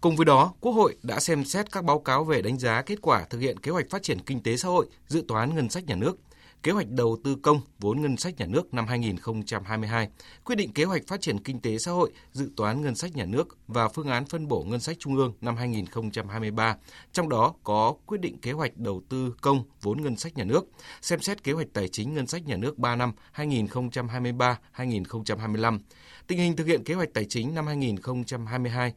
Cùng 0.00 0.16
với 0.16 0.24
đó, 0.24 0.52
Quốc 0.60 0.72
hội 0.72 0.96
đã 1.02 1.20
xem 1.20 1.44
xét 1.44 1.72
các 1.72 1.84
báo 1.84 1.98
cáo 1.98 2.24
về 2.24 2.42
đánh 2.42 2.58
giá 2.58 2.82
kết 2.82 2.98
quả 3.02 3.24
thực 3.30 3.38
hiện 3.38 3.58
kế 3.58 3.70
hoạch 3.70 3.90
phát 3.90 4.02
triển 4.02 4.18
kinh 4.20 4.42
tế 4.42 4.56
xã 4.56 4.68
hội, 4.68 4.86
dự 5.06 5.24
toán 5.28 5.54
ngân 5.54 5.68
sách 5.68 5.86
nhà 5.86 5.94
nước, 5.94 6.18
kế 6.62 6.72
hoạch 6.72 6.88
đầu 6.88 7.18
tư 7.24 7.36
công 7.42 7.60
vốn 7.78 8.02
ngân 8.02 8.16
sách 8.16 8.36
nhà 8.36 8.46
nước 8.46 8.74
năm 8.74 8.86
2022, 8.86 10.08
quyết 10.44 10.56
định 10.56 10.72
kế 10.72 10.84
hoạch 10.84 11.02
phát 11.06 11.20
triển 11.20 11.38
kinh 11.38 11.60
tế 11.60 11.78
xã 11.78 11.90
hội, 11.90 12.12
dự 12.32 12.50
toán 12.56 12.82
ngân 12.82 12.94
sách 12.94 13.16
nhà 13.16 13.24
nước 13.24 13.58
và 13.66 13.88
phương 13.88 14.08
án 14.08 14.24
phân 14.24 14.48
bổ 14.48 14.64
ngân 14.68 14.80
sách 14.80 14.96
trung 14.98 15.16
ương 15.16 15.32
năm 15.40 15.56
2023, 15.56 16.76
trong 17.12 17.28
đó 17.28 17.54
có 17.64 17.94
quyết 18.06 18.20
định 18.20 18.38
kế 18.38 18.52
hoạch 18.52 18.76
đầu 18.76 19.02
tư 19.08 19.34
công 19.40 19.64
vốn 19.82 20.02
ngân 20.02 20.16
sách 20.16 20.36
nhà 20.36 20.44
nước, 20.44 20.64
xem 21.02 21.20
xét 21.20 21.44
kế 21.44 21.52
hoạch 21.52 21.68
tài 21.72 21.88
chính 21.88 22.14
ngân 22.14 22.26
sách 22.26 22.46
nhà 22.46 22.56
nước 22.56 22.78
3 22.78 22.96
năm 22.96 23.12
2023-2025, 23.36 25.78
tình 26.26 26.38
hình 26.38 26.56
thực 26.56 26.66
hiện 26.66 26.84
kế 26.84 26.94
hoạch 26.94 27.08
tài 27.14 27.24
chính 27.24 27.54
năm 27.54 27.66
2022, 27.66 28.92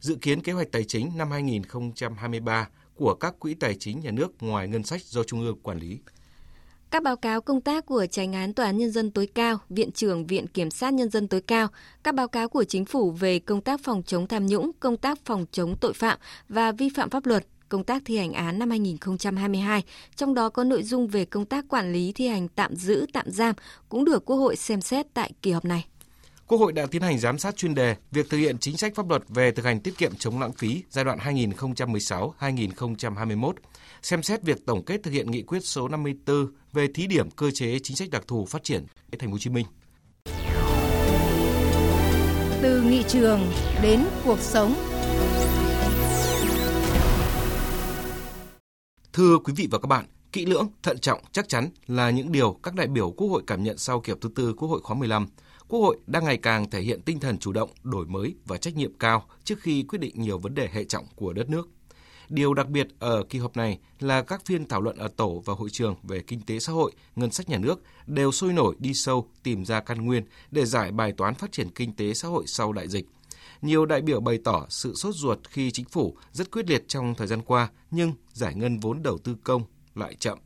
dự 0.00 0.14
kiến 0.14 0.42
kế 0.42 0.52
hoạch 0.52 0.72
tài 0.72 0.84
chính 0.84 1.10
năm 1.16 1.30
2023 1.30 2.68
của 2.94 3.14
các 3.14 3.34
quỹ 3.38 3.54
tài 3.54 3.74
chính 3.74 4.00
nhà 4.00 4.10
nước 4.10 4.42
ngoài 4.42 4.68
ngân 4.68 4.82
sách 4.82 5.02
do 5.04 5.24
Trung 5.24 5.40
ương 5.40 5.58
quản 5.62 5.78
lý. 5.78 5.98
Các 6.90 7.02
báo 7.02 7.16
cáo 7.16 7.40
công 7.40 7.60
tác 7.60 7.86
của 7.86 8.06
Tránh 8.10 8.32
án 8.32 8.54
Tòa 8.54 8.66
án 8.66 8.78
Nhân 8.78 8.90
dân 8.90 9.10
tối 9.10 9.28
cao, 9.34 9.58
Viện 9.68 9.92
trưởng 9.92 10.26
Viện 10.26 10.46
Kiểm 10.46 10.70
sát 10.70 10.94
Nhân 10.94 11.10
dân 11.10 11.28
tối 11.28 11.40
cao, 11.40 11.68
các 12.02 12.14
báo 12.14 12.28
cáo 12.28 12.48
của 12.48 12.64
Chính 12.64 12.84
phủ 12.84 13.10
về 13.10 13.38
công 13.38 13.60
tác 13.60 13.80
phòng 13.84 14.02
chống 14.06 14.26
tham 14.26 14.46
nhũng, 14.46 14.70
công 14.80 14.96
tác 14.96 15.18
phòng 15.24 15.46
chống 15.52 15.76
tội 15.80 15.92
phạm 15.92 16.18
và 16.48 16.72
vi 16.72 16.88
phạm 16.88 17.10
pháp 17.10 17.26
luật, 17.26 17.46
công 17.68 17.84
tác 17.84 18.02
thi 18.04 18.16
hành 18.16 18.32
án 18.32 18.58
năm 18.58 18.70
2022, 18.70 19.82
trong 20.16 20.34
đó 20.34 20.48
có 20.48 20.64
nội 20.64 20.82
dung 20.82 21.08
về 21.08 21.24
công 21.24 21.44
tác 21.44 21.64
quản 21.68 21.92
lý 21.92 22.12
thi 22.12 22.28
hành 22.28 22.48
tạm 22.48 22.76
giữ, 22.76 23.06
tạm 23.12 23.30
giam 23.30 23.54
cũng 23.88 24.04
được 24.04 24.24
Quốc 24.24 24.36
hội 24.36 24.56
xem 24.56 24.80
xét 24.80 25.06
tại 25.14 25.32
kỳ 25.42 25.52
họp 25.52 25.64
này. 25.64 25.86
Quốc 26.46 26.58
hội 26.58 26.72
đã 26.72 26.86
tiến 26.90 27.02
hành 27.02 27.18
giám 27.18 27.38
sát 27.38 27.56
chuyên 27.56 27.74
đề 27.74 27.96
việc 28.10 28.30
thực 28.30 28.38
hiện 28.38 28.58
chính 28.58 28.76
sách 28.76 28.94
pháp 28.94 29.08
luật 29.08 29.22
về 29.28 29.50
thực 29.50 29.64
hành 29.64 29.80
tiết 29.80 29.98
kiệm 29.98 30.12
chống 30.18 30.40
lãng 30.40 30.52
phí 30.52 30.82
giai 30.90 31.04
đoạn 31.04 31.18
2016-2021, 31.18 33.52
xem 34.02 34.22
xét 34.22 34.42
việc 34.42 34.66
tổng 34.66 34.84
kết 34.84 35.02
thực 35.02 35.10
hiện 35.10 35.30
nghị 35.30 35.42
quyết 35.42 35.64
số 35.64 35.88
54 35.88 36.46
về 36.72 36.86
thí 36.94 37.06
điểm 37.06 37.30
cơ 37.30 37.50
chế 37.50 37.78
chính 37.78 37.96
sách 37.96 38.10
đặc 38.10 38.22
thù 38.26 38.46
phát 38.46 38.64
triển 38.64 38.86
thành 39.18 39.30
phố 39.30 39.32
Hồ 39.32 39.38
Chí 39.38 39.50
Minh. 39.50 39.66
Từ 42.62 42.82
nghị 42.82 43.02
trường 43.08 43.40
đến 43.82 44.04
cuộc 44.24 44.38
sống. 44.38 44.74
Thưa 49.12 49.38
quý 49.38 49.52
vị 49.56 49.68
và 49.70 49.78
các 49.78 49.86
bạn, 49.86 50.06
kỹ 50.32 50.46
lưỡng, 50.46 50.68
thận 50.82 50.98
trọng, 50.98 51.20
chắc 51.32 51.48
chắn 51.48 51.68
là 51.86 52.10
những 52.10 52.32
điều 52.32 52.52
các 52.62 52.74
đại 52.74 52.86
biểu 52.86 53.10
Quốc 53.10 53.28
hội 53.28 53.42
cảm 53.46 53.62
nhận 53.62 53.78
sau 53.78 54.00
kỳ 54.00 54.12
họp 54.12 54.20
thứ 54.20 54.28
tư 54.34 54.54
Quốc 54.56 54.68
hội 54.68 54.80
khóa 54.82 54.96
15. 54.96 55.26
Quốc 55.68 55.80
hội 55.80 55.98
đang 56.06 56.24
ngày 56.24 56.36
càng 56.36 56.70
thể 56.70 56.80
hiện 56.80 57.02
tinh 57.02 57.20
thần 57.20 57.38
chủ 57.38 57.52
động, 57.52 57.70
đổi 57.82 58.06
mới 58.06 58.34
và 58.46 58.56
trách 58.56 58.76
nhiệm 58.76 58.98
cao 58.98 59.24
trước 59.44 59.60
khi 59.60 59.82
quyết 59.82 59.98
định 59.98 60.14
nhiều 60.16 60.38
vấn 60.38 60.54
đề 60.54 60.68
hệ 60.72 60.84
trọng 60.84 61.04
của 61.16 61.32
đất 61.32 61.50
nước. 61.50 61.68
Điều 62.30 62.54
đặc 62.54 62.68
biệt 62.68 62.88
ở 62.98 63.22
kỳ 63.22 63.38
họp 63.38 63.56
này 63.56 63.78
là 64.00 64.22
các 64.22 64.44
phiên 64.44 64.68
thảo 64.68 64.80
luận 64.80 64.96
ở 64.96 65.08
tổ 65.08 65.42
và 65.44 65.54
hội 65.54 65.70
trường 65.70 65.96
về 66.02 66.20
kinh 66.20 66.40
tế 66.40 66.58
xã 66.58 66.72
hội, 66.72 66.92
ngân 67.16 67.30
sách 67.30 67.48
nhà 67.48 67.58
nước 67.58 67.82
đều 68.06 68.32
sôi 68.32 68.52
nổi 68.52 68.74
đi 68.78 68.94
sâu 68.94 69.28
tìm 69.42 69.64
ra 69.64 69.80
căn 69.80 70.04
nguyên 70.04 70.24
để 70.50 70.66
giải 70.66 70.92
bài 70.92 71.12
toán 71.12 71.34
phát 71.34 71.52
triển 71.52 71.70
kinh 71.70 71.92
tế 71.92 72.14
xã 72.14 72.28
hội 72.28 72.44
sau 72.46 72.72
đại 72.72 72.88
dịch. 72.88 73.06
Nhiều 73.62 73.86
đại 73.86 74.00
biểu 74.00 74.20
bày 74.20 74.38
tỏ 74.44 74.66
sự 74.68 74.94
sốt 74.94 75.14
ruột 75.14 75.38
khi 75.48 75.70
chính 75.70 75.84
phủ 75.86 76.16
rất 76.32 76.50
quyết 76.50 76.70
liệt 76.70 76.84
trong 76.88 77.14
thời 77.14 77.26
gian 77.26 77.42
qua 77.42 77.68
nhưng 77.90 78.12
giải 78.32 78.54
ngân 78.54 78.78
vốn 78.78 79.02
đầu 79.02 79.18
tư 79.18 79.36
công 79.44 79.62
lại 79.94 80.14
chậm, 80.14 80.38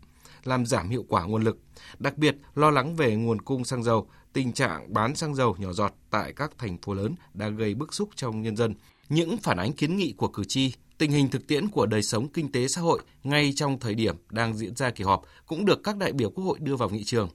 làm 0.44 0.66
giảm 0.66 0.88
hiệu 0.88 1.04
quả 1.08 1.24
nguồn 1.24 1.44
lực. 1.44 1.58
Đặc 1.98 2.18
biệt 2.18 2.36
lo 2.54 2.70
lắng 2.70 2.96
về 2.96 3.16
nguồn 3.16 3.40
cung 3.40 3.64
xăng 3.64 3.82
dầu, 3.82 4.08
tình 4.32 4.52
trạng 4.52 4.92
bán 4.94 5.16
xăng 5.16 5.34
dầu 5.34 5.56
nhỏ 5.58 5.72
giọt 5.72 5.94
tại 6.10 6.32
các 6.32 6.58
thành 6.58 6.78
phố 6.78 6.94
lớn 6.94 7.14
đã 7.34 7.48
gây 7.48 7.74
bức 7.74 7.94
xúc 7.94 8.08
trong 8.16 8.42
nhân 8.42 8.56
dân. 8.56 8.74
Những 9.08 9.36
phản 9.36 9.56
ánh 9.56 9.72
kiến 9.72 9.96
nghị 9.96 10.12
của 10.12 10.28
cử 10.28 10.44
tri 10.44 10.72
tình 11.04 11.12
hình 11.12 11.28
thực 11.28 11.46
tiễn 11.46 11.68
của 11.68 11.86
đời 11.86 12.02
sống 12.02 12.28
kinh 12.28 12.52
tế 12.52 12.68
xã 12.68 12.80
hội 12.80 13.00
ngay 13.24 13.52
trong 13.56 13.78
thời 13.78 13.94
điểm 13.94 14.16
đang 14.30 14.54
diễn 14.54 14.76
ra 14.76 14.90
kỳ 14.90 15.04
họp 15.04 15.22
cũng 15.46 15.64
được 15.64 15.82
các 15.84 15.96
đại 15.96 16.12
biểu 16.12 16.30
Quốc 16.30 16.44
hội 16.44 16.58
đưa 16.60 16.76
vào 16.76 16.90
nghị 16.90 17.04
trường. 17.04 17.28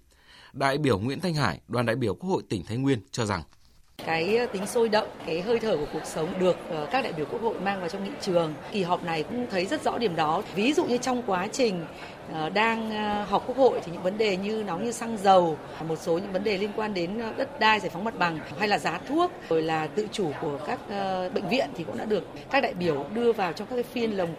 Đại 0.53 0.77
biểu 0.77 0.99
Nguyễn 0.99 1.19
Thanh 1.19 1.33
Hải, 1.33 1.59
đoàn 1.67 1.85
đại 1.85 1.95
biểu 1.95 2.15
Quốc 2.15 2.29
hội 2.29 2.43
tỉnh 2.49 2.63
Thái 2.63 2.77
Nguyên 2.77 2.99
cho 3.11 3.25
rằng 3.25 3.43
cái 4.05 4.37
ờ, 4.37 4.45
tính 4.45 4.67
sôi 4.67 4.89
động, 4.89 5.07
cái 5.25 5.41
hơi 5.41 5.59
thở 5.59 5.77
của 5.77 5.85
cuộc 5.93 6.05
sống 6.05 6.39
được 6.39 6.57
ờ, 6.69 6.87
các 6.91 7.03
đại 7.03 7.13
biểu 7.13 7.25
Quốc 7.25 7.41
hội 7.41 7.59
mang 7.59 7.79
vào 7.79 7.89
trong 7.89 8.03
nghị 8.03 8.11
trường. 8.21 8.53
Kỳ 8.71 8.83
họp 8.83 9.03
này 9.03 9.23
cũng 9.23 9.47
thấy 9.51 9.65
rất 9.65 9.83
rõ 9.83 9.97
điểm 9.97 10.15
đó. 10.15 10.41
Ví 10.55 10.73
dụ 10.73 10.85
như 10.85 10.97
trong 10.97 11.23
quá 11.27 11.47
trình 11.51 11.85
ờ, 12.33 12.49
đang 12.49 12.91
họp 13.25 13.47
Quốc 13.47 13.57
hội 13.57 13.79
thì 13.85 13.91
những 13.91 14.03
vấn 14.03 14.17
đề 14.17 14.37
như 14.37 14.63
nóng 14.67 14.85
như 14.85 14.91
xăng 14.91 15.17
dầu, 15.17 15.57
một 15.87 15.99
số 16.01 16.13
những 16.17 16.31
vấn 16.31 16.43
đề 16.43 16.57
liên 16.57 16.71
quan 16.75 16.93
đến 16.93 17.21
đất 17.37 17.59
đai, 17.59 17.79
giải 17.79 17.89
phóng 17.89 18.03
mặt 18.03 18.19
bằng 18.19 18.39
hay 18.59 18.67
là 18.67 18.77
giá 18.77 18.99
thuốc, 19.09 19.31
rồi 19.49 19.61
là 19.61 19.87
tự 19.87 20.07
chủ 20.11 20.31
của 20.41 20.59
các 20.67 20.79
bệnh 21.33 21.49
viện 21.49 21.69
thì 21.77 21.83
cũng 21.83 21.97
đã 21.97 22.05
được 22.05 22.27
các 22.51 22.63
đại 22.63 22.73
biểu 22.73 23.05
đưa 23.13 23.33
vào 23.33 23.53
trong 23.53 23.67
các 23.67 23.75
cái 23.75 23.83
phiên 23.83 24.17
lồng 24.17 24.29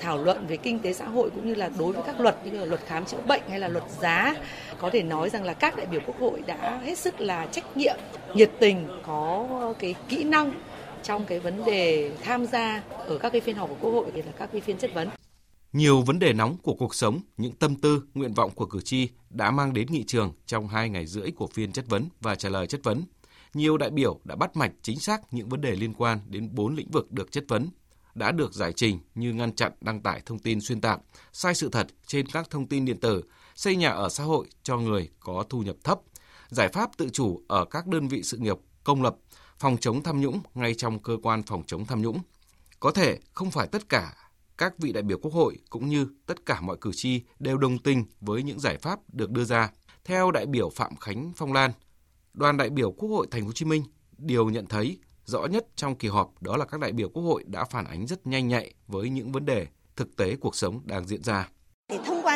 thảo 0.00 0.18
luận 0.18 0.46
về 0.46 0.56
kinh 0.56 0.78
tế 0.78 0.92
xã 0.92 1.04
hội 1.04 1.30
cũng 1.30 1.46
như 1.46 1.54
là 1.54 1.70
đối 1.78 1.92
với 1.92 2.02
các 2.06 2.20
luật 2.20 2.46
như 2.46 2.58
là 2.58 2.64
luật 2.64 2.80
khám 2.86 3.04
chữa 3.04 3.20
bệnh 3.26 3.42
hay 3.48 3.60
là 3.60 3.68
luật 3.68 3.84
giá. 4.00 4.34
Có 4.78 4.90
thể 4.90 5.02
nói 5.02 5.30
rằng 5.30 5.44
là 5.44 5.54
các 5.54 5.76
đại 5.76 5.86
biểu 5.86 6.00
Quốc 6.06 6.20
hội 6.20 6.42
đã 6.46 6.80
hết 6.84 6.98
sức 6.98 7.20
là 7.20 7.46
trách 7.46 7.76
nhiệm, 7.76 7.96
nhiệt 8.34 8.50
tình 8.60 8.88
có 9.06 9.74
cái 9.78 9.94
kỹ 10.08 10.24
năng 10.24 10.60
trong 11.02 11.24
cái 11.26 11.40
vấn 11.40 11.64
đề 11.64 12.12
tham 12.22 12.46
gia 12.46 12.82
ở 12.88 13.18
các 13.18 13.30
cái 13.30 13.40
phiên 13.40 13.56
họp 13.56 13.68
của 13.68 13.76
Quốc 13.80 13.90
hội 13.90 14.06
thì 14.14 14.22
là 14.22 14.32
các 14.38 14.48
cái 14.52 14.60
phiên 14.60 14.78
chất 14.78 14.94
vấn. 14.94 15.08
Nhiều 15.72 16.02
vấn 16.02 16.18
đề 16.18 16.32
nóng 16.32 16.56
của 16.62 16.74
cuộc 16.74 16.94
sống, 16.94 17.20
những 17.36 17.52
tâm 17.52 17.74
tư, 17.74 18.02
nguyện 18.14 18.34
vọng 18.34 18.50
của 18.54 18.66
cử 18.66 18.80
tri 18.80 19.08
đã 19.30 19.50
mang 19.50 19.72
đến 19.72 19.86
nghị 19.90 20.04
trường 20.04 20.32
trong 20.46 20.68
hai 20.68 20.88
ngày 20.88 21.06
rưỡi 21.06 21.30
của 21.30 21.46
phiên 21.46 21.72
chất 21.72 21.84
vấn 21.88 22.08
và 22.20 22.34
trả 22.34 22.48
lời 22.48 22.66
chất 22.66 22.80
vấn. 22.84 23.02
Nhiều 23.54 23.76
đại 23.76 23.90
biểu 23.90 24.20
đã 24.24 24.36
bắt 24.36 24.56
mạch 24.56 24.72
chính 24.82 25.00
xác 25.00 25.34
những 25.34 25.48
vấn 25.48 25.60
đề 25.60 25.70
liên 25.70 25.94
quan 25.94 26.18
đến 26.28 26.48
bốn 26.52 26.74
lĩnh 26.74 26.90
vực 26.90 27.12
được 27.12 27.32
chất 27.32 27.44
vấn, 27.48 27.68
đã 28.14 28.32
được 28.32 28.54
giải 28.54 28.72
trình 28.72 28.98
như 29.14 29.32
ngăn 29.32 29.54
chặn 29.54 29.72
đăng 29.80 30.00
tải 30.00 30.22
thông 30.26 30.38
tin 30.38 30.60
xuyên 30.60 30.80
tạc, 30.80 31.00
sai 31.32 31.54
sự 31.54 31.68
thật 31.72 31.86
trên 32.06 32.26
các 32.26 32.50
thông 32.50 32.66
tin 32.66 32.84
điện 32.84 33.00
tử, 33.00 33.22
xây 33.54 33.76
nhà 33.76 33.90
ở 33.90 34.08
xã 34.08 34.24
hội 34.24 34.46
cho 34.62 34.76
người 34.76 35.08
có 35.20 35.44
thu 35.48 35.62
nhập 35.62 35.76
thấp, 35.84 36.00
giải 36.48 36.68
pháp 36.68 36.90
tự 36.96 37.08
chủ 37.12 37.42
ở 37.48 37.64
các 37.64 37.86
đơn 37.86 38.08
vị 38.08 38.22
sự 38.22 38.36
nghiệp 38.36 38.56
công 38.84 39.02
lập, 39.02 39.16
phòng 39.58 39.76
chống 39.80 40.02
tham 40.02 40.20
nhũng 40.20 40.40
ngay 40.54 40.74
trong 40.74 40.98
cơ 40.98 41.16
quan 41.22 41.42
phòng 41.42 41.62
chống 41.66 41.84
tham 41.86 42.02
nhũng. 42.02 42.18
Có 42.80 42.90
thể 42.90 43.18
không 43.32 43.50
phải 43.50 43.66
tất 43.66 43.88
cả 43.88 44.14
các 44.58 44.78
vị 44.78 44.92
đại 44.92 45.02
biểu 45.02 45.18
Quốc 45.18 45.32
hội 45.32 45.58
cũng 45.70 45.88
như 45.88 46.06
tất 46.26 46.46
cả 46.46 46.60
mọi 46.60 46.76
cử 46.80 46.90
tri 46.94 47.22
đều 47.38 47.58
đồng 47.58 47.78
tình 47.78 48.04
với 48.20 48.42
những 48.42 48.60
giải 48.60 48.78
pháp 48.78 49.00
được 49.12 49.30
đưa 49.30 49.44
ra. 49.44 49.70
Theo 50.04 50.30
đại 50.30 50.46
biểu 50.46 50.70
Phạm 50.70 50.96
Khánh 50.96 51.32
Phong 51.36 51.52
Lan, 51.52 51.72
đoàn 52.34 52.56
đại 52.56 52.70
biểu 52.70 52.92
Quốc 52.92 53.08
hội 53.08 53.26
Thành 53.30 53.42
phố 53.42 53.46
Hồ 53.46 53.52
Chí 53.52 53.64
Minh 53.64 53.82
điều 54.18 54.50
nhận 54.50 54.66
thấy 54.66 54.98
rõ 55.24 55.46
nhất 55.46 55.66
trong 55.76 55.96
kỳ 55.96 56.08
họp 56.08 56.42
đó 56.42 56.56
là 56.56 56.64
các 56.64 56.80
đại 56.80 56.92
biểu 56.92 57.08
Quốc 57.08 57.22
hội 57.22 57.44
đã 57.46 57.64
phản 57.64 57.84
ánh 57.84 58.06
rất 58.06 58.26
nhanh 58.26 58.48
nhạy 58.48 58.74
với 58.86 59.10
những 59.10 59.32
vấn 59.32 59.44
đề 59.44 59.66
thực 59.96 60.16
tế 60.16 60.36
cuộc 60.36 60.56
sống 60.56 60.80
đang 60.84 61.06
diễn 61.06 61.22
ra. 61.22 61.48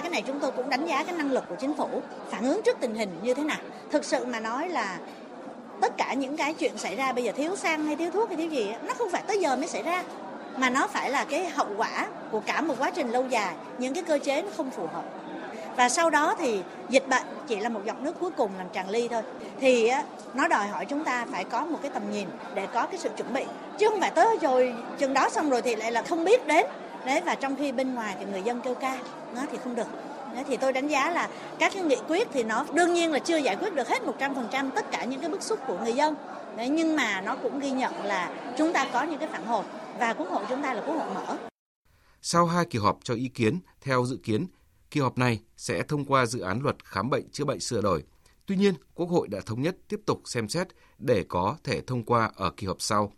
Qua 0.00 0.02
cái 0.02 0.10
này 0.10 0.22
chúng 0.26 0.40
tôi 0.40 0.50
cũng 0.50 0.70
đánh 0.70 0.86
giá 0.86 1.02
cái 1.02 1.16
năng 1.16 1.32
lực 1.32 1.44
của 1.48 1.54
chính 1.54 1.74
phủ, 1.74 1.88
phản 2.30 2.44
ứng 2.44 2.62
trước 2.62 2.76
tình 2.80 2.94
hình 2.94 3.08
như 3.22 3.34
thế 3.34 3.42
nào. 3.42 3.56
Thực 3.90 4.04
sự 4.04 4.24
mà 4.24 4.40
nói 4.40 4.68
là 4.68 4.98
tất 5.80 5.96
cả 5.96 6.14
những 6.14 6.36
cái 6.36 6.54
chuyện 6.54 6.78
xảy 6.78 6.96
ra 6.96 7.12
bây 7.12 7.24
giờ 7.24 7.32
thiếu 7.32 7.56
xăng 7.56 7.86
hay 7.86 7.96
thiếu 7.96 8.10
thuốc 8.10 8.28
hay 8.28 8.36
thiếu 8.36 8.50
gì 8.50 8.72
nó 8.82 8.94
không 8.94 9.10
phải 9.10 9.22
tới 9.26 9.38
giờ 9.40 9.56
mới 9.56 9.66
xảy 9.66 9.82
ra, 9.82 10.04
mà 10.56 10.70
nó 10.70 10.86
phải 10.86 11.10
là 11.10 11.24
cái 11.24 11.48
hậu 11.48 11.66
quả 11.76 12.06
của 12.30 12.40
cả 12.40 12.60
một 12.60 12.74
quá 12.78 12.90
trình 12.90 13.10
lâu 13.10 13.24
dài, 13.28 13.54
những 13.78 13.94
cái 13.94 14.02
cơ 14.02 14.18
chế 14.18 14.42
nó 14.42 14.48
không 14.56 14.70
phù 14.70 14.86
hợp. 14.86 15.04
Và 15.76 15.88
sau 15.88 16.10
đó 16.10 16.34
thì 16.38 16.62
dịch 16.88 17.08
bệnh 17.08 17.24
chỉ 17.46 17.60
là 17.60 17.68
một 17.68 17.80
giọt 17.84 18.00
nước 18.00 18.14
cuối 18.20 18.30
cùng 18.30 18.50
làm 18.58 18.66
tràn 18.72 18.90
ly 18.90 19.08
thôi. 19.08 19.22
Thì 19.60 19.90
nó 20.34 20.48
đòi 20.48 20.66
hỏi 20.66 20.84
chúng 20.84 21.04
ta 21.04 21.26
phải 21.32 21.44
có 21.44 21.64
một 21.64 21.78
cái 21.82 21.90
tầm 21.94 22.02
nhìn 22.12 22.28
để 22.54 22.66
có 22.74 22.86
cái 22.86 22.98
sự 22.98 23.10
chuẩn 23.16 23.32
bị. 23.32 23.44
Chứ 23.78 23.88
không 23.88 24.00
phải 24.00 24.10
tới 24.10 24.38
rồi 24.40 24.74
chừng 24.98 25.14
đó 25.14 25.28
xong 25.28 25.50
rồi 25.50 25.62
thì 25.62 25.76
lại 25.76 25.92
là 25.92 26.02
không 26.02 26.24
biết 26.24 26.46
đến 26.46 26.66
đấy 27.06 27.22
và 27.26 27.34
trong 27.34 27.56
khi 27.56 27.72
bên 27.72 27.94
ngoài 27.94 28.16
thì 28.18 28.24
người 28.24 28.42
dân 28.42 28.60
kêu 28.60 28.74
ca 28.74 28.98
nó 29.34 29.42
thì 29.52 29.58
không 29.64 29.74
được 29.74 29.86
thì 30.48 30.56
tôi 30.56 30.72
đánh 30.72 30.88
giá 30.88 31.10
là 31.10 31.28
các 31.58 31.72
cái 31.74 31.82
nghị 31.82 31.96
quyết 32.08 32.28
thì 32.32 32.42
nó 32.42 32.66
đương 32.74 32.94
nhiên 32.94 33.12
là 33.12 33.18
chưa 33.18 33.36
giải 33.36 33.56
quyết 33.56 33.74
được 33.74 33.88
hết 33.88 34.02
100% 34.18 34.70
tất 34.70 34.90
cả 34.90 35.04
những 35.04 35.20
cái 35.20 35.30
bức 35.30 35.42
xúc 35.42 35.58
của 35.66 35.78
người 35.78 35.92
dân. 35.92 36.14
Đấy, 36.56 36.68
nhưng 36.68 36.96
mà 36.96 37.20
nó 37.20 37.36
cũng 37.36 37.60
ghi 37.60 37.70
nhận 37.70 38.04
là 38.04 38.52
chúng 38.58 38.72
ta 38.72 38.90
có 38.92 39.02
những 39.02 39.18
cái 39.18 39.28
phản 39.28 39.46
hồi 39.46 39.64
và 39.98 40.14
quốc 40.14 40.28
hội 40.28 40.44
chúng 40.48 40.62
ta 40.62 40.74
là 40.74 40.82
quốc 40.86 40.94
hội 40.94 41.14
mở. 41.14 41.36
Sau 42.22 42.46
hai 42.46 42.64
kỳ 42.64 42.78
họp 42.78 42.98
cho 43.04 43.14
ý 43.14 43.28
kiến, 43.28 43.58
theo 43.80 44.04
dự 44.04 44.18
kiến, 44.22 44.46
kỳ 44.90 45.00
họp 45.00 45.18
này 45.18 45.40
sẽ 45.56 45.82
thông 45.82 46.04
qua 46.04 46.26
dự 46.26 46.40
án 46.40 46.62
luật 46.62 46.84
khám 46.84 47.10
bệnh 47.10 47.30
chữa 47.30 47.44
bệnh 47.44 47.60
sửa 47.60 47.80
đổi. 47.80 48.04
Tuy 48.46 48.56
nhiên, 48.56 48.74
Quốc 48.94 49.06
hội 49.06 49.28
đã 49.28 49.40
thống 49.46 49.62
nhất 49.62 49.76
tiếp 49.88 50.00
tục 50.06 50.22
xem 50.24 50.48
xét 50.48 50.68
để 50.98 51.24
có 51.28 51.56
thể 51.64 51.80
thông 51.80 52.04
qua 52.04 52.30
ở 52.34 52.50
kỳ 52.56 52.66
họp 52.66 52.76
sau. 52.80 53.12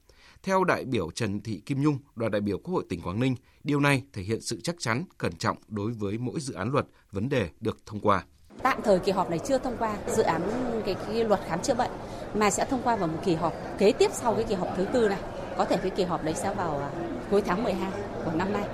Theo 0.47 0.65
đại 0.65 0.85
biểu 0.85 1.11
Trần 1.11 1.41
Thị 1.41 1.63
Kim 1.67 1.83
Nhung, 1.83 1.99
đoàn 2.15 2.33
đại 2.33 2.41
biểu 2.41 2.59
Quốc 2.59 2.75
hội 2.75 2.85
tỉnh 2.89 3.01
Quảng 3.01 3.21
Ninh, 3.21 3.35
điều 3.65 3.81
này 3.81 4.03
thể 4.13 4.23
hiện 4.23 4.41
sự 4.41 4.61
chắc 4.65 4.75
chắn, 4.79 5.05
cẩn 5.19 5.33
trọng 5.37 5.57
đối 5.69 5.93
với 5.93 6.19
mỗi 6.19 6.41
dự 6.41 6.55
án 6.55 6.73
luật, 6.73 6.87
vấn 7.13 7.29
đề 7.29 7.49
được 7.61 7.87
thông 7.87 8.01
qua. 8.01 8.25
Tạm 8.63 8.81
thời 8.85 8.99
kỳ 8.99 9.13
họp 9.13 9.31
này 9.31 9.39
chưa 9.39 9.59
thông 9.59 9.77
qua 9.79 9.97
dự 10.07 10.23
án 10.23 10.43
cái, 10.87 10.95
cái 10.95 11.25
luật 11.25 11.41
khám 11.47 11.63
chữa 11.63 11.75
bệnh 11.75 11.91
mà 12.35 12.51
sẽ 12.51 12.65
thông 12.65 12.83
qua 12.83 12.97
vào 12.97 13.09
một 13.09 13.19
kỳ 13.25 13.35
họp 13.35 13.53
kế 13.79 13.93
tiếp 13.93 14.11
sau 14.15 14.35
cái 14.35 14.45
kỳ 14.45 14.55
họp 14.55 14.69
thứ 14.77 14.85
tư 14.93 15.09
này. 15.09 15.19
Có 15.59 15.65
thể 15.65 15.77
cái 15.77 15.91
kỳ 15.91 16.03
họp 16.03 16.25
đấy 16.25 16.35
sẽ 16.35 16.55
vào 16.55 16.79
à, 16.79 16.91
cuối 17.31 17.43
tháng 17.43 17.65
12 17.65 17.93
của 18.25 18.33
năm 18.35 18.53
nay 18.53 18.65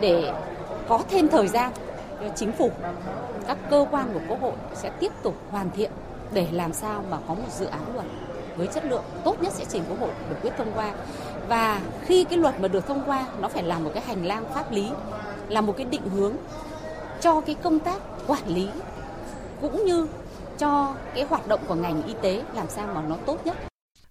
để 0.00 0.32
có 0.88 1.02
thêm 1.10 1.28
thời 1.28 1.48
gian 1.48 1.72
cho 2.20 2.28
chính 2.36 2.52
phủ, 2.52 2.70
các 3.46 3.58
cơ 3.70 3.86
quan 3.90 4.10
của 4.12 4.20
Quốc 4.28 4.40
hội 4.40 4.54
sẽ 4.74 4.90
tiếp 5.00 5.12
tục 5.22 5.36
hoàn 5.50 5.70
thiện 5.70 5.90
để 6.32 6.48
làm 6.52 6.72
sao 6.72 7.04
mà 7.10 7.18
có 7.28 7.34
một 7.34 7.52
dự 7.58 7.66
án 7.66 7.94
luật 7.94 8.06
với 8.56 8.66
chất 8.66 8.84
lượng 8.84 9.04
tốt 9.24 9.42
nhất 9.42 9.52
sẽ 9.52 9.64
trình 9.68 9.82
Quốc 9.88 10.00
hội 10.00 10.10
được 10.30 10.36
quyết 10.42 10.52
thông 10.58 10.72
qua. 10.74 10.94
Và 11.48 11.82
khi 12.02 12.24
cái 12.24 12.38
luật 12.38 12.60
mà 12.60 12.68
được 12.68 12.86
thông 12.86 13.02
qua 13.06 13.26
nó 13.40 13.48
phải 13.48 13.62
là 13.62 13.78
một 13.78 13.90
cái 13.94 14.02
hành 14.02 14.26
lang 14.26 14.44
pháp 14.54 14.72
lý, 14.72 14.90
là 15.48 15.60
một 15.60 15.74
cái 15.76 15.86
định 15.86 16.08
hướng 16.08 16.36
cho 17.20 17.40
cái 17.40 17.54
công 17.54 17.78
tác 17.78 18.02
quản 18.26 18.48
lý 18.48 18.68
cũng 19.60 19.84
như 19.86 20.06
cho 20.58 20.94
cái 21.14 21.24
hoạt 21.24 21.48
động 21.48 21.60
của 21.68 21.74
ngành 21.74 22.06
y 22.06 22.14
tế 22.22 22.42
làm 22.54 22.66
sao 22.68 22.94
mà 22.94 23.02
nó 23.02 23.16
tốt 23.16 23.46
nhất. 23.46 23.56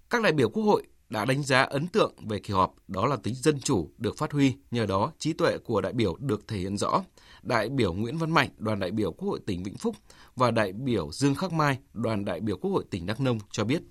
Các 0.09 0.21
đại 0.21 0.31
biểu 0.31 0.49
Quốc 0.49 0.63
hội 0.63 0.83
đã 1.09 1.25
đánh 1.25 1.43
giá 1.43 1.61
ấn 1.61 1.87
tượng 1.87 2.13
về 2.29 2.39
kỳ 2.39 2.53
họp, 2.53 2.73
đó 2.87 3.05
là 3.05 3.15
tính 3.23 3.35
dân 3.35 3.59
chủ 3.59 3.89
được 3.97 4.17
phát 4.17 4.31
huy, 4.31 4.55
nhờ 4.71 4.85
đó 4.85 5.11
trí 5.19 5.33
tuệ 5.33 5.57
của 5.57 5.81
đại 5.81 5.93
biểu 5.93 6.15
được 6.19 6.47
thể 6.47 6.57
hiện 6.57 6.77
rõ. 6.77 7.03
Đại 7.43 7.69
biểu 7.69 7.93
Nguyễn 7.93 8.17
Văn 8.17 8.31
Mạnh, 8.31 8.49
đoàn 8.57 8.79
đại 8.79 8.91
biểu 8.91 9.11
Quốc 9.11 9.29
hội 9.29 9.39
tỉnh 9.45 9.63
Vĩnh 9.63 9.77
Phúc 9.77 9.95
và 10.35 10.51
đại 10.51 10.73
biểu 10.73 11.11
Dương 11.11 11.35
Khắc 11.35 11.53
Mai, 11.53 11.77
đoàn 11.93 12.25
đại 12.25 12.39
biểu 12.39 12.57
Quốc 12.57 12.71
hội 12.71 12.83
tỉnh 12.89 13.05
Đắk 13.05 13.19
Nông 13.19 13.39
cho 13.51 13.63
biết. 13.63 13.81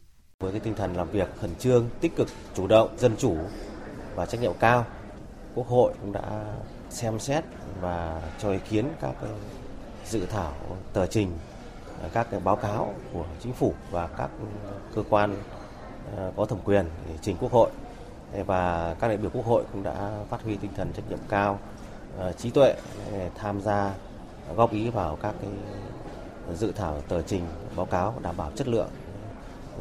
Với 0.44 0.52
cái 0.52 0.60
tinh 0.60 0.74
thần 0.74 0.96
làm 0.96 1.10
việc 1.10 1.28
khẩn 1.40 1.54
trương, 1.58 1.88
tích 2.00 2.16
cực, 2.16 2.28
chủ 2.54 2.66
động, 2.66 2.88
dân 2.98 3.16
chủ 3.18 3.36
và 4.14 4.26
trách 4.26 4.40
nhiệm 4.40 4.52
cao, 4.60 4.84
Quốc 5.54 5.68
hội 5.68 5.92
cũng 6.00 6.12
đã 6.12 6.44
xem 6.90 7.18
xét 7.18 7.44
và 7.80 8.22
cho 8.38 8.50
ý 8.50 8.58
kiến 8.70 8.88
các 9.00 9.14
dự 10.06 10.26
thảo 10.26 10.52
tờ 10.92 11.06
trình, 11.06 11.30
à, 12.02 12.08
các 12.12 12.26
cái 12.30 12.40
báo 12.40 12.56
cáo 12.56 12.94
của 13.12 13.24
chính 13.40 13.52
phủ 13.52 13.74
và 13.90 14.06
các 14.06 14.30
cơ 14.94 15.02
quan 15.10 15.36
à, 16.16 16.30
có 16.36 16.44
thẩm 16.44 16.58
quyền 16.64 16.86
để 17.08 17.14
trình 17.22 17.36
Quốc 17.40 17.52
hội. 17.52 17.70
Và 18.46 18.94
các 19.00 19.08
đại 19.08 19.16
biểu 19.16 19.30
Quốc 19.30 19.46
hội 19.46 19.64
cũng 19.72 19.82
đã 19.82 20.10
phát 20.28 20.42
huy 20.42 20.56
tinh 20.56 20.70
thần 20.76 20.92
trách 20.92 21.04
nhiệm 21.08 21.18
cao, 21.28 21.58
à, 22.18 22.32
trí 22.32 22.50
tuệ 22.50 22.74
tham 23.34 23.60
gia 23.60 23.94
góp 24.56 24.72
ý 24.72 24.90
vào 24.90 25.18
các 25.22 25.34
cái 25.42 25.50
dự 26.54 26.72
thảo 26.72 27.00
tờ 27.08 27.22
trình 27.22 27.46
báo 27.76 27.86
cáo 27.86 28.14
đảm 28.22 28.36
bảo 28.36 28.50
chất 28.56 28.68
lượng 28.68 28.88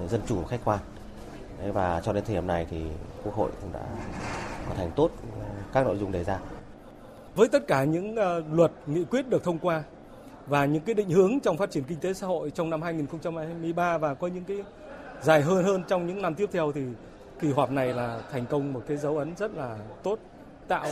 dân 0.10 0.22
chủ 0.28 0.44
khách 0.44 0.60
quan 0.66 0.80
và 1.74 2.02
cho 2.06 2.14
đến 2.14 2.24
thời 2.26 2.36
điểm 2.36 2.48
này 2.48 2.68
thì 2.70 2.84
quốc 3.24 3.36
hội 3.36 3.52
cũng 3.62 3.74
đã 3.74 3.86
hoàn 4.66 4.78
thành 4.78 4.92
tốt 4.96 5.10
các 5.74 5.86
nội 5.86 5.98
dung 5.98 6.12
đề 6.12 6.24
ra 6.24 6.40
với 7.36 7.48
tất 7.48 7.68
cả 7.68 7.84
những 7.84 8.16
ờ, 8.16 8.44
luật 8.52 8.72
nghị 8.88 9.04
quyết 9.04 9.30
được 9.30 9.44
thông 9.44 9.60
qua 9.60 9.84
và 10.48 10.66
những 10.66 10.84
cái 10.84 10.96
định 10.96 11.10
hướng 11.10 11.40
trong 11.40 11.58
phát 11.58 11.72
triển 11.72 11.84
kinh 11.84 12.00
tế 12.00 12.14
xã 12.14 12.28
hội 12.28 12.50
trong 12.50 12.70
năm 12.70 12.82
2023 12.82 13.98
và 13.98 14.14
có 14.14 14.28
những 14.28 14.44
cái 14.44 14.64
dài 15.22 15.42
hơn 15.42 15.64
hơn 15.64 15.84
trong 15.88 16.08
những 16.08 16.22
năm 16.22 16.36
tiếp 16.36 16.50
theo 16.52 16.72
thì 16.72 16.82
kỳ 17.40 17.52
họp 17.52 17.72
này 17.72 17.94
là 17.94 18.22
thành 18.32 18.46
công 18.46 18.74
một 18.74 18.82
cái 18.88 18.98
dấu 18.98 19.18
ấn 19.18 19.36
rất 19.36 19.52
là 19.56 19.78
tốt 20.04 20.20
tạo 20.68 20.88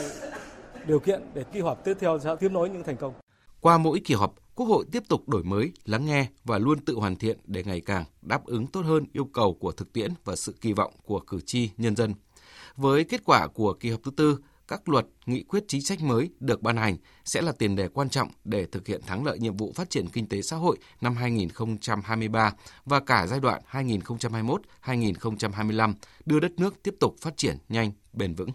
điều 0.87 0.99
kiện 0.99 1.21
để 1.33 1.43
kỳ 1.51 1.59
họp 1.59 1.83
tiếp 1.83 1.97
theo 1.99 2.19
sẽ 2.19 2.35
tiếp 2.39 2.51
nối 2.51 2.69
những 2.69 2.83
thành 2.83 2.97
công. 2.97 3.13
Qua 3.61 3.77
mỗi 3.77 4.01
kỳ 4.05 4.13
họp, 4.13 4.33
Quốc 4.55 4.65
hội 4.65 4.85
tiếp 4.91 5.03
tục 5.07 5.29
đổi 5.29 5.43
mới, 5.43 5.71
lắng 5.85 6.05
nghe 6.05 6.27
và 6.43 6.57
luôn 6.57 6.79
tự 6.79 6.95
hoàn 6.95 7.15
thiện 7.15 7.37
để 7.45 7.63
ngày 7.63 7.81
càng 7.81 8.05
đáp 8.21 8.45
ứng 8.45 8.67
tốt 8.67 8.81
hơn 8.81 9.05
yêu 9.13 9.25
cầu 9.25 9.57
của 9.59 9.71
thực 9.71 9.93
tiễn 9.93 10.11
và 10.25 10.35
sự 10.35 10.55
kỳ 10.61 10.73
vọng 10.73 10.93
của 11.05 11.19
cử 11.19 11.39
tri, 11.45 11.69
nhân 11.77 11.95
dân. 11.95 12.13
Với 12.75 13.03
kết 13.03 13.21
quả 13.25 13.47
của 13.47 13.73
kỳ 13.73 13.89
họp 13.89 14.03
thứ 14.03 14.11
tư, 14.11 14.39
các 14.67 14.89
luật, 14.89 15.05
nghị 15.25 15.43
quyết 15.43 15.63
chính 15.67 15.81
sách 15.81 16.01
mới 16.01 16.29
được 16.39 16.61
ban 16.61 16.77
hành 16.77 16.97
sẽ 17.25 17.41
là 17.41 17.51
tiền 17.51 17.75
đề 17.75 17.87
quan 17.87 18.09
trọng 18.09 18.29
để 18.43 18.65
thực 18.65 18.87
hiện 18.87 19.01
thắng 19.07 19.25
lợi 19.25 19.39
nhiệm 19.39 19.57
vụ 19.57 19.73
phát 19.75 19.89
triển 19.89 20.09
kinh 20.09 20.27
tế 20.27 20.41
xã 20.41 20.55
hội 20.55 20.77
năm 21.01 21.15
2023 21.15 22.53
và 22.85 22.99
cả 22.99 23.27
giai 23.27 23.39
đoạn 23.39 23.61
2021-2025, 23.71 25.93
đưa 26.25 26.39
đất 26.39 26.59
nước 26.59 26.83
tiếp 26.83 26.95
tục 26.99 27.15
phát 27.21 27.37
triển 27.37 27.57
nhanh, 27.69 27.91
bền 28.13 28.35
vững. 28.35 28.49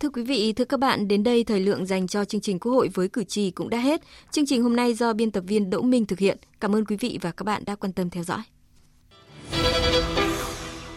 Thưa 0.00 0.08
quý 0.08 0.22
vị, 0.22 0.52
thưa 0.52 0.64
các 0.64 0.80
bạn, 0.80 1.08
đến 1.08 1.22
đây 1.22 1.44
thời 1.44 1.60
lượng 1.60 1.86
dành 1.86 2.06
cho 2.06 2.24
chương 2.24 2.40
trình 2.40 2.58
Quốc 2.58 2.72
hội 2.72 2.88
với 2.94 3.08
cử 3.08 3.24
tri 3.24 3.50
cũng 3.50 3.70
đã 3.70 3.78
hết. 3.78 4.00
Chương 4.30 4.46
trình 4.46 4.62
hôm 4.62 4.76
nay 4.76 4.94
do 4.94 5.12
biên 5.12 5.30
tập 5.30 5.44
viên 5.46 5.70
Đỗ 5.70 5.82
Minh 5.82 6.06
thực 6.06 6.18
hiện. 6.18 6.38
Cảm 6.60 6.74
ơn 6.74 6.84
quý 6.84 6.96
vị 6.96 7.18
và 7.22 7.30
các 7.30 7.44
bạn 7.44 7.62
đã 7.66 7.76
quan 7.76 7.92
tâm 7.92 8.10
theo 8.10 8.24
dõi. 8.24 8.42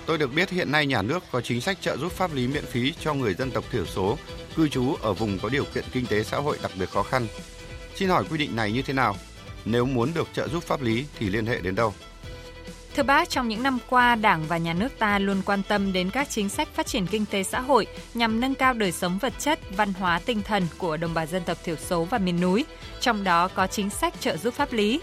Tôi 0.06 0.18
được 0.18 0.34
biết 0.36 0.50
hiện 0.50 0.72
nay 0.72 0.86
nhà 0.86 1.02
nước 1.02 1.24
có 1.32 1.42
chính 1.42 1.62
sách 1.62 1.82
trợ 1.82 1.98
giúp 1.98 2.12
pháp 2.12 2.34
lý 2.34 2.48
miễn 2.48 2.66
phí 2.66 2.94
cho 3.00 3.14
người 3.14 3.34
dân 3.34 3.52
tộc 3.52 3.64
thiểu 3.72 3.86
số 3.86 4.18
cư 4.56 4.70
trú 4.70 4.94
ở 5.02 5.14
vùng 5.14 5.40
có 5.40 5.50
điều 5.50 5.66
kiện 5.74 5.84
kinh 5.92 6.06
tế 6.06 6.24
xã 6.24 6.38
hội 6.38 6.58
đặc 6.64 6.72
biệt 6.80 6.90
khó 6.90 7.04
khăn. 7.04 7.28
Xin 7.96 8.10
hỏi 8.10 8.24
quy 8.30 8.38
định 8.38 8.56
này 8.56 8.72
như 8.72 8.82
thế 8.82 8.94
nào? 8.94 9.16
Nếu 9.66 9.86
muốn 9.86 10.12
được 10.16 10.28
trợ 10.34 10.48
giúp 10.48 10.64
pháp 10.64 10.82
lý 10.82 11.06
thì 11.20 11.30
liên 11.30 11.46
hệ 11.46 11.62
đến 11.62 11.76
đâu? 11.76 11.94
Thưa 12.96 13.04
bác, 13.04 13.30
trong 13.30 13.48
những 13.48 13.64
năm 13.64 13.78
qua, 13.90 14.16
Đảng 14.16 14.46
và 14.48 14.58
Nhà 14.58 14.74
nước 14.74 14.90
ta 15.00 15.20
luôn 15.20 15.42
quan 15.46 15.64
tâm 15.64 15.94
đến 15.94 16.10
các 16.10 16.30
chính 16.30 16.50
sách 16.50 16.68
phát 16.74 16.86
triển 16.88 17.08
kinh 17.08 17.26
tế 17.26 17.44
xã 17.44 17.60
hội 17.60 17.88
nhằm 18.14 18.40
nâng 18.40 18.56
cao 18.56 18.74
đời 18.74 18.92
sống 18.92 19.18
vật 19.18 19.34
chất, 19.40 19.60
văn 19.78 19.94
hóa, 19.94 20.20
tinh 20.26 20.42
thần 20.42 20.68
của 20.78 20.98
đồng 20.98 21.14
bào 21.14 21.26
dân 21.26 21.44
tộc 21.44 21.58
thiểu 21.64 21.76
số 21.76 22.04
và 22.04 22.18
miền 22.18 22.42
núi, 22.42 22.66
trong 23.00 23.24
đó 23.24 23.48
có 23.48 23.68
chính 23.68 23.90
sách 23.90 24.14
trợ 24.20 24.38
giúp 24.38 24.54
pháp 24.54 24.74
lý. 24.74 25.02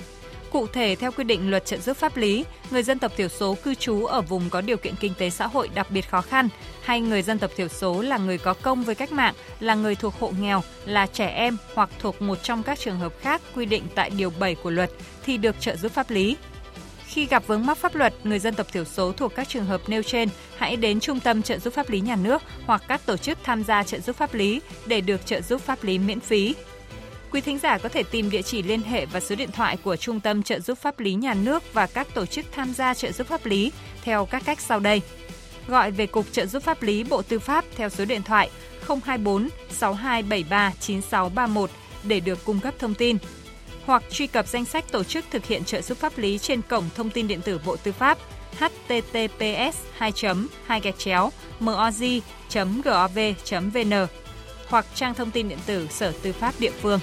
Cụ 0.51 0.67
thể, 0.67 0.97
theo 0.97 1.13
quy 1.13 1.25
định 1.25 1.51
luật 1.51 1.67
trợ 1.67 1.77
giúp 1.77 1.97
pháp 1.97 2.17
lý, 2.17 2.45
người 2.71 2.83
dân 2.83 2.99
tộc 2.99 3.13
thiểu 3.17 3.29
số 3.29 3.57
cư 3.65 3.75
trú 3.75 4.05
ở 4.05 4.21
vùng 4.21 4.51
có 4.51 4.61
điều 4.61 4.77
kiện 4.77 4.95
kinh 5.01 5.15
tế 5.19 5.31
xã 5.31 5.47
hội 5.47 5.69
đặc 5.75 5.91
biệt 5.91 6.11
khó 6.11 6.21
khăn, 6.21 6.49
hay 6.83 7.01
người 7.01 7.23
dân 7.23 7.39
tộc 7.39 7.51
thiểu 7.57 7.69
số 7.69 8.03
là 8.03 8.19
người 8.19 8.39
có 8.39 8.55
công 8.55 8.83
với 8.83 8.95
cách 8.95 9.13
mạng, 9.13 9.35
là 9.61 9.75
người 9.75 9.95
thuộc 9.95 10.15
hộ 10.21 10.33
nghèo, 10.41 10.63
là 10.85 11.07
trẻ 11.07 11.27
em 11.27 11.57
hoặc 11.75 11.91
thuộc 11.99 12.23
một 12.23 12.39
trong 12.43 12.63
các 12.63 12.79
trường 12.79 12.99
hợp 12.99 13.13
khác 13.21 13.43
quy 13.55 13.67
định 13.67 13.83
tại 13.95 14.11
Điều 14.11 14.31
7 14.39 14.55
của 14.55 14.71
luật 14.71 14.91
thì 15.25 15.37
được 15.37 15.61
trợ 15.61 15.77
giúp 15.77 15.93
pháp 15.93 16.11
lý. 16.11 16.37
Khi 17.09 17.27
gặp 17.27 17.47
vướng 17.47 17.67
mắc 17.67 17.79
pháp 17.79 17.95
luật, 17.95 18.15
người 18.25 18.39
dân 18.39 18.55
tộc 18.55 18.73
thiểu 18.73 18.85
số 18.85 19.13
thuộc 19.13 19.35
các 19.35 19.49
trường 19.49 19.65
hợp 19.65 19.81
nêu 19.89 20.03
trên 20.03 20.29
hãy 20.57 20.77
đến 20.77 21.01
Trung 21.01 21.21
tâm 21.21 21.43
trợ 21.43 21.59
giúp 21.59 21.75
pháp 21.75 21.91
lý 21.91 22.01
nhà 22.01 22.17
nước 22.17 22.43
hoặc 22.67 22.83
các 22.89 23.07
tổ 23.07 23.17
chức 23.17 23.39
tham 23.45 23.65
gia 23.65 23.83
trợ 23.83 23.99
giúp 24.01 24.17
pháp 24.17 24.35
lý 24.35 24.61
để 24.87 25.01
được 25.01 25.27
trợ 25.27 25.41
giúp 25.41 25.61
pháp 25.61 25.85
lý 25.85 25.99
miễn 25.99 26.21
phí. 26.21 26.55
Quý 27.31 27.41
thính 27.41 27.59
giả 27.59 27.79
có 27.79 27.89
thể 27.89 28.03
tìm 28.03 28.31
địa 28.31 28.43
chỉ 28.43 28.63
liên 28.63 28.83
hệ 28.83 29.07
và 29.07 29.21
số 29.21 29.35
điện 29.35 29.53
thoại 29.53 29.77
của 29.85 29.97
Trung 29.97 30.21
tâm 30.21 30.43
trợ 30.43 30.61
giúp 30.61 30.79
pháp 30.79 31.01
lý 31.01 31.15
nhà 31.15 31.35
nước 31.35 31.63
và 31.73 31.87
các 31.87 32.15
tổ 32.15 32.27
chức 32.27 32.47
tham 32.53 32.75
gia 32.75 32.95
trợ 32.95 33.13
giúp 33.13 33.27
pháp 33.27 33.47
lý 33.47 33.73
theo 34.03 34.27
các 34.27 34.43
cách 34.47 34.61
sau 34.61 34.81
đây. 34.81 35.03
Gọi 35.69 35.91
về 35.91 36.07
Cục 36.07 36.27
trợ 36.33 36.47
giúp 36.47 36.63
pháp 36.63 36.83
lý 36.83 37.05
Bộ 37.05 37.23
Tư 37.23 37.39
pháp 37.39 37.65
theo 37.77 37.89
số 37.89 38.05
điện 38.05 38.23
thoại 38.23 38.51
024 38.89 39.49
6273 39.71 40.73
9631 40.81 41.71
để 42.05 42.21
được 42.21 42.45
cung 42.45 42.61
cấp 42.61 42.75
thông 42.79 42.95
tin 42.95 43.19
hoặc 43.89 44.03
truy 44.11 44.27
cập 44.27 44.49
danh 44.49 44.65
sách 44.65 44.93
tổ 44.93 45.05
chức 45.05 45.25
thực 45.31 45.47
hiện 45.47 45.65
trợ 45.65 45.83
giúp 45.83 45.99
pháp 45.99 46.19
lý 46.19 46.39
trên 46.39 46.63
cổng 46.63 46.85
thông 46.95 47.11
tin 47.11 47.29
điện 47.29 47.41
tử 47.41 47.61
Bộ 47.67 47.77
Tư 47.77 47.93
pháp 47.93 48.19
https 48.59 49.77
2 49.97 50.13
2 50.67 50.81
gạch 50.81 50.99
chéo 50.99 51.31
moz 51.61 52.21
gov 52.85 53.19
vn 53.75 54.07
hoặc 54.69 54.87
trang 54.95 55.15
thông 55.15 55.31
tin 55.31 55.49
điện 55.49 55.59
tử 55.67 55.87
Sở 55.91 56.13
Tư 56.23 56.33
pháp 56.33 56.55
địa 56.59 56.73
phương. 56.83 57.01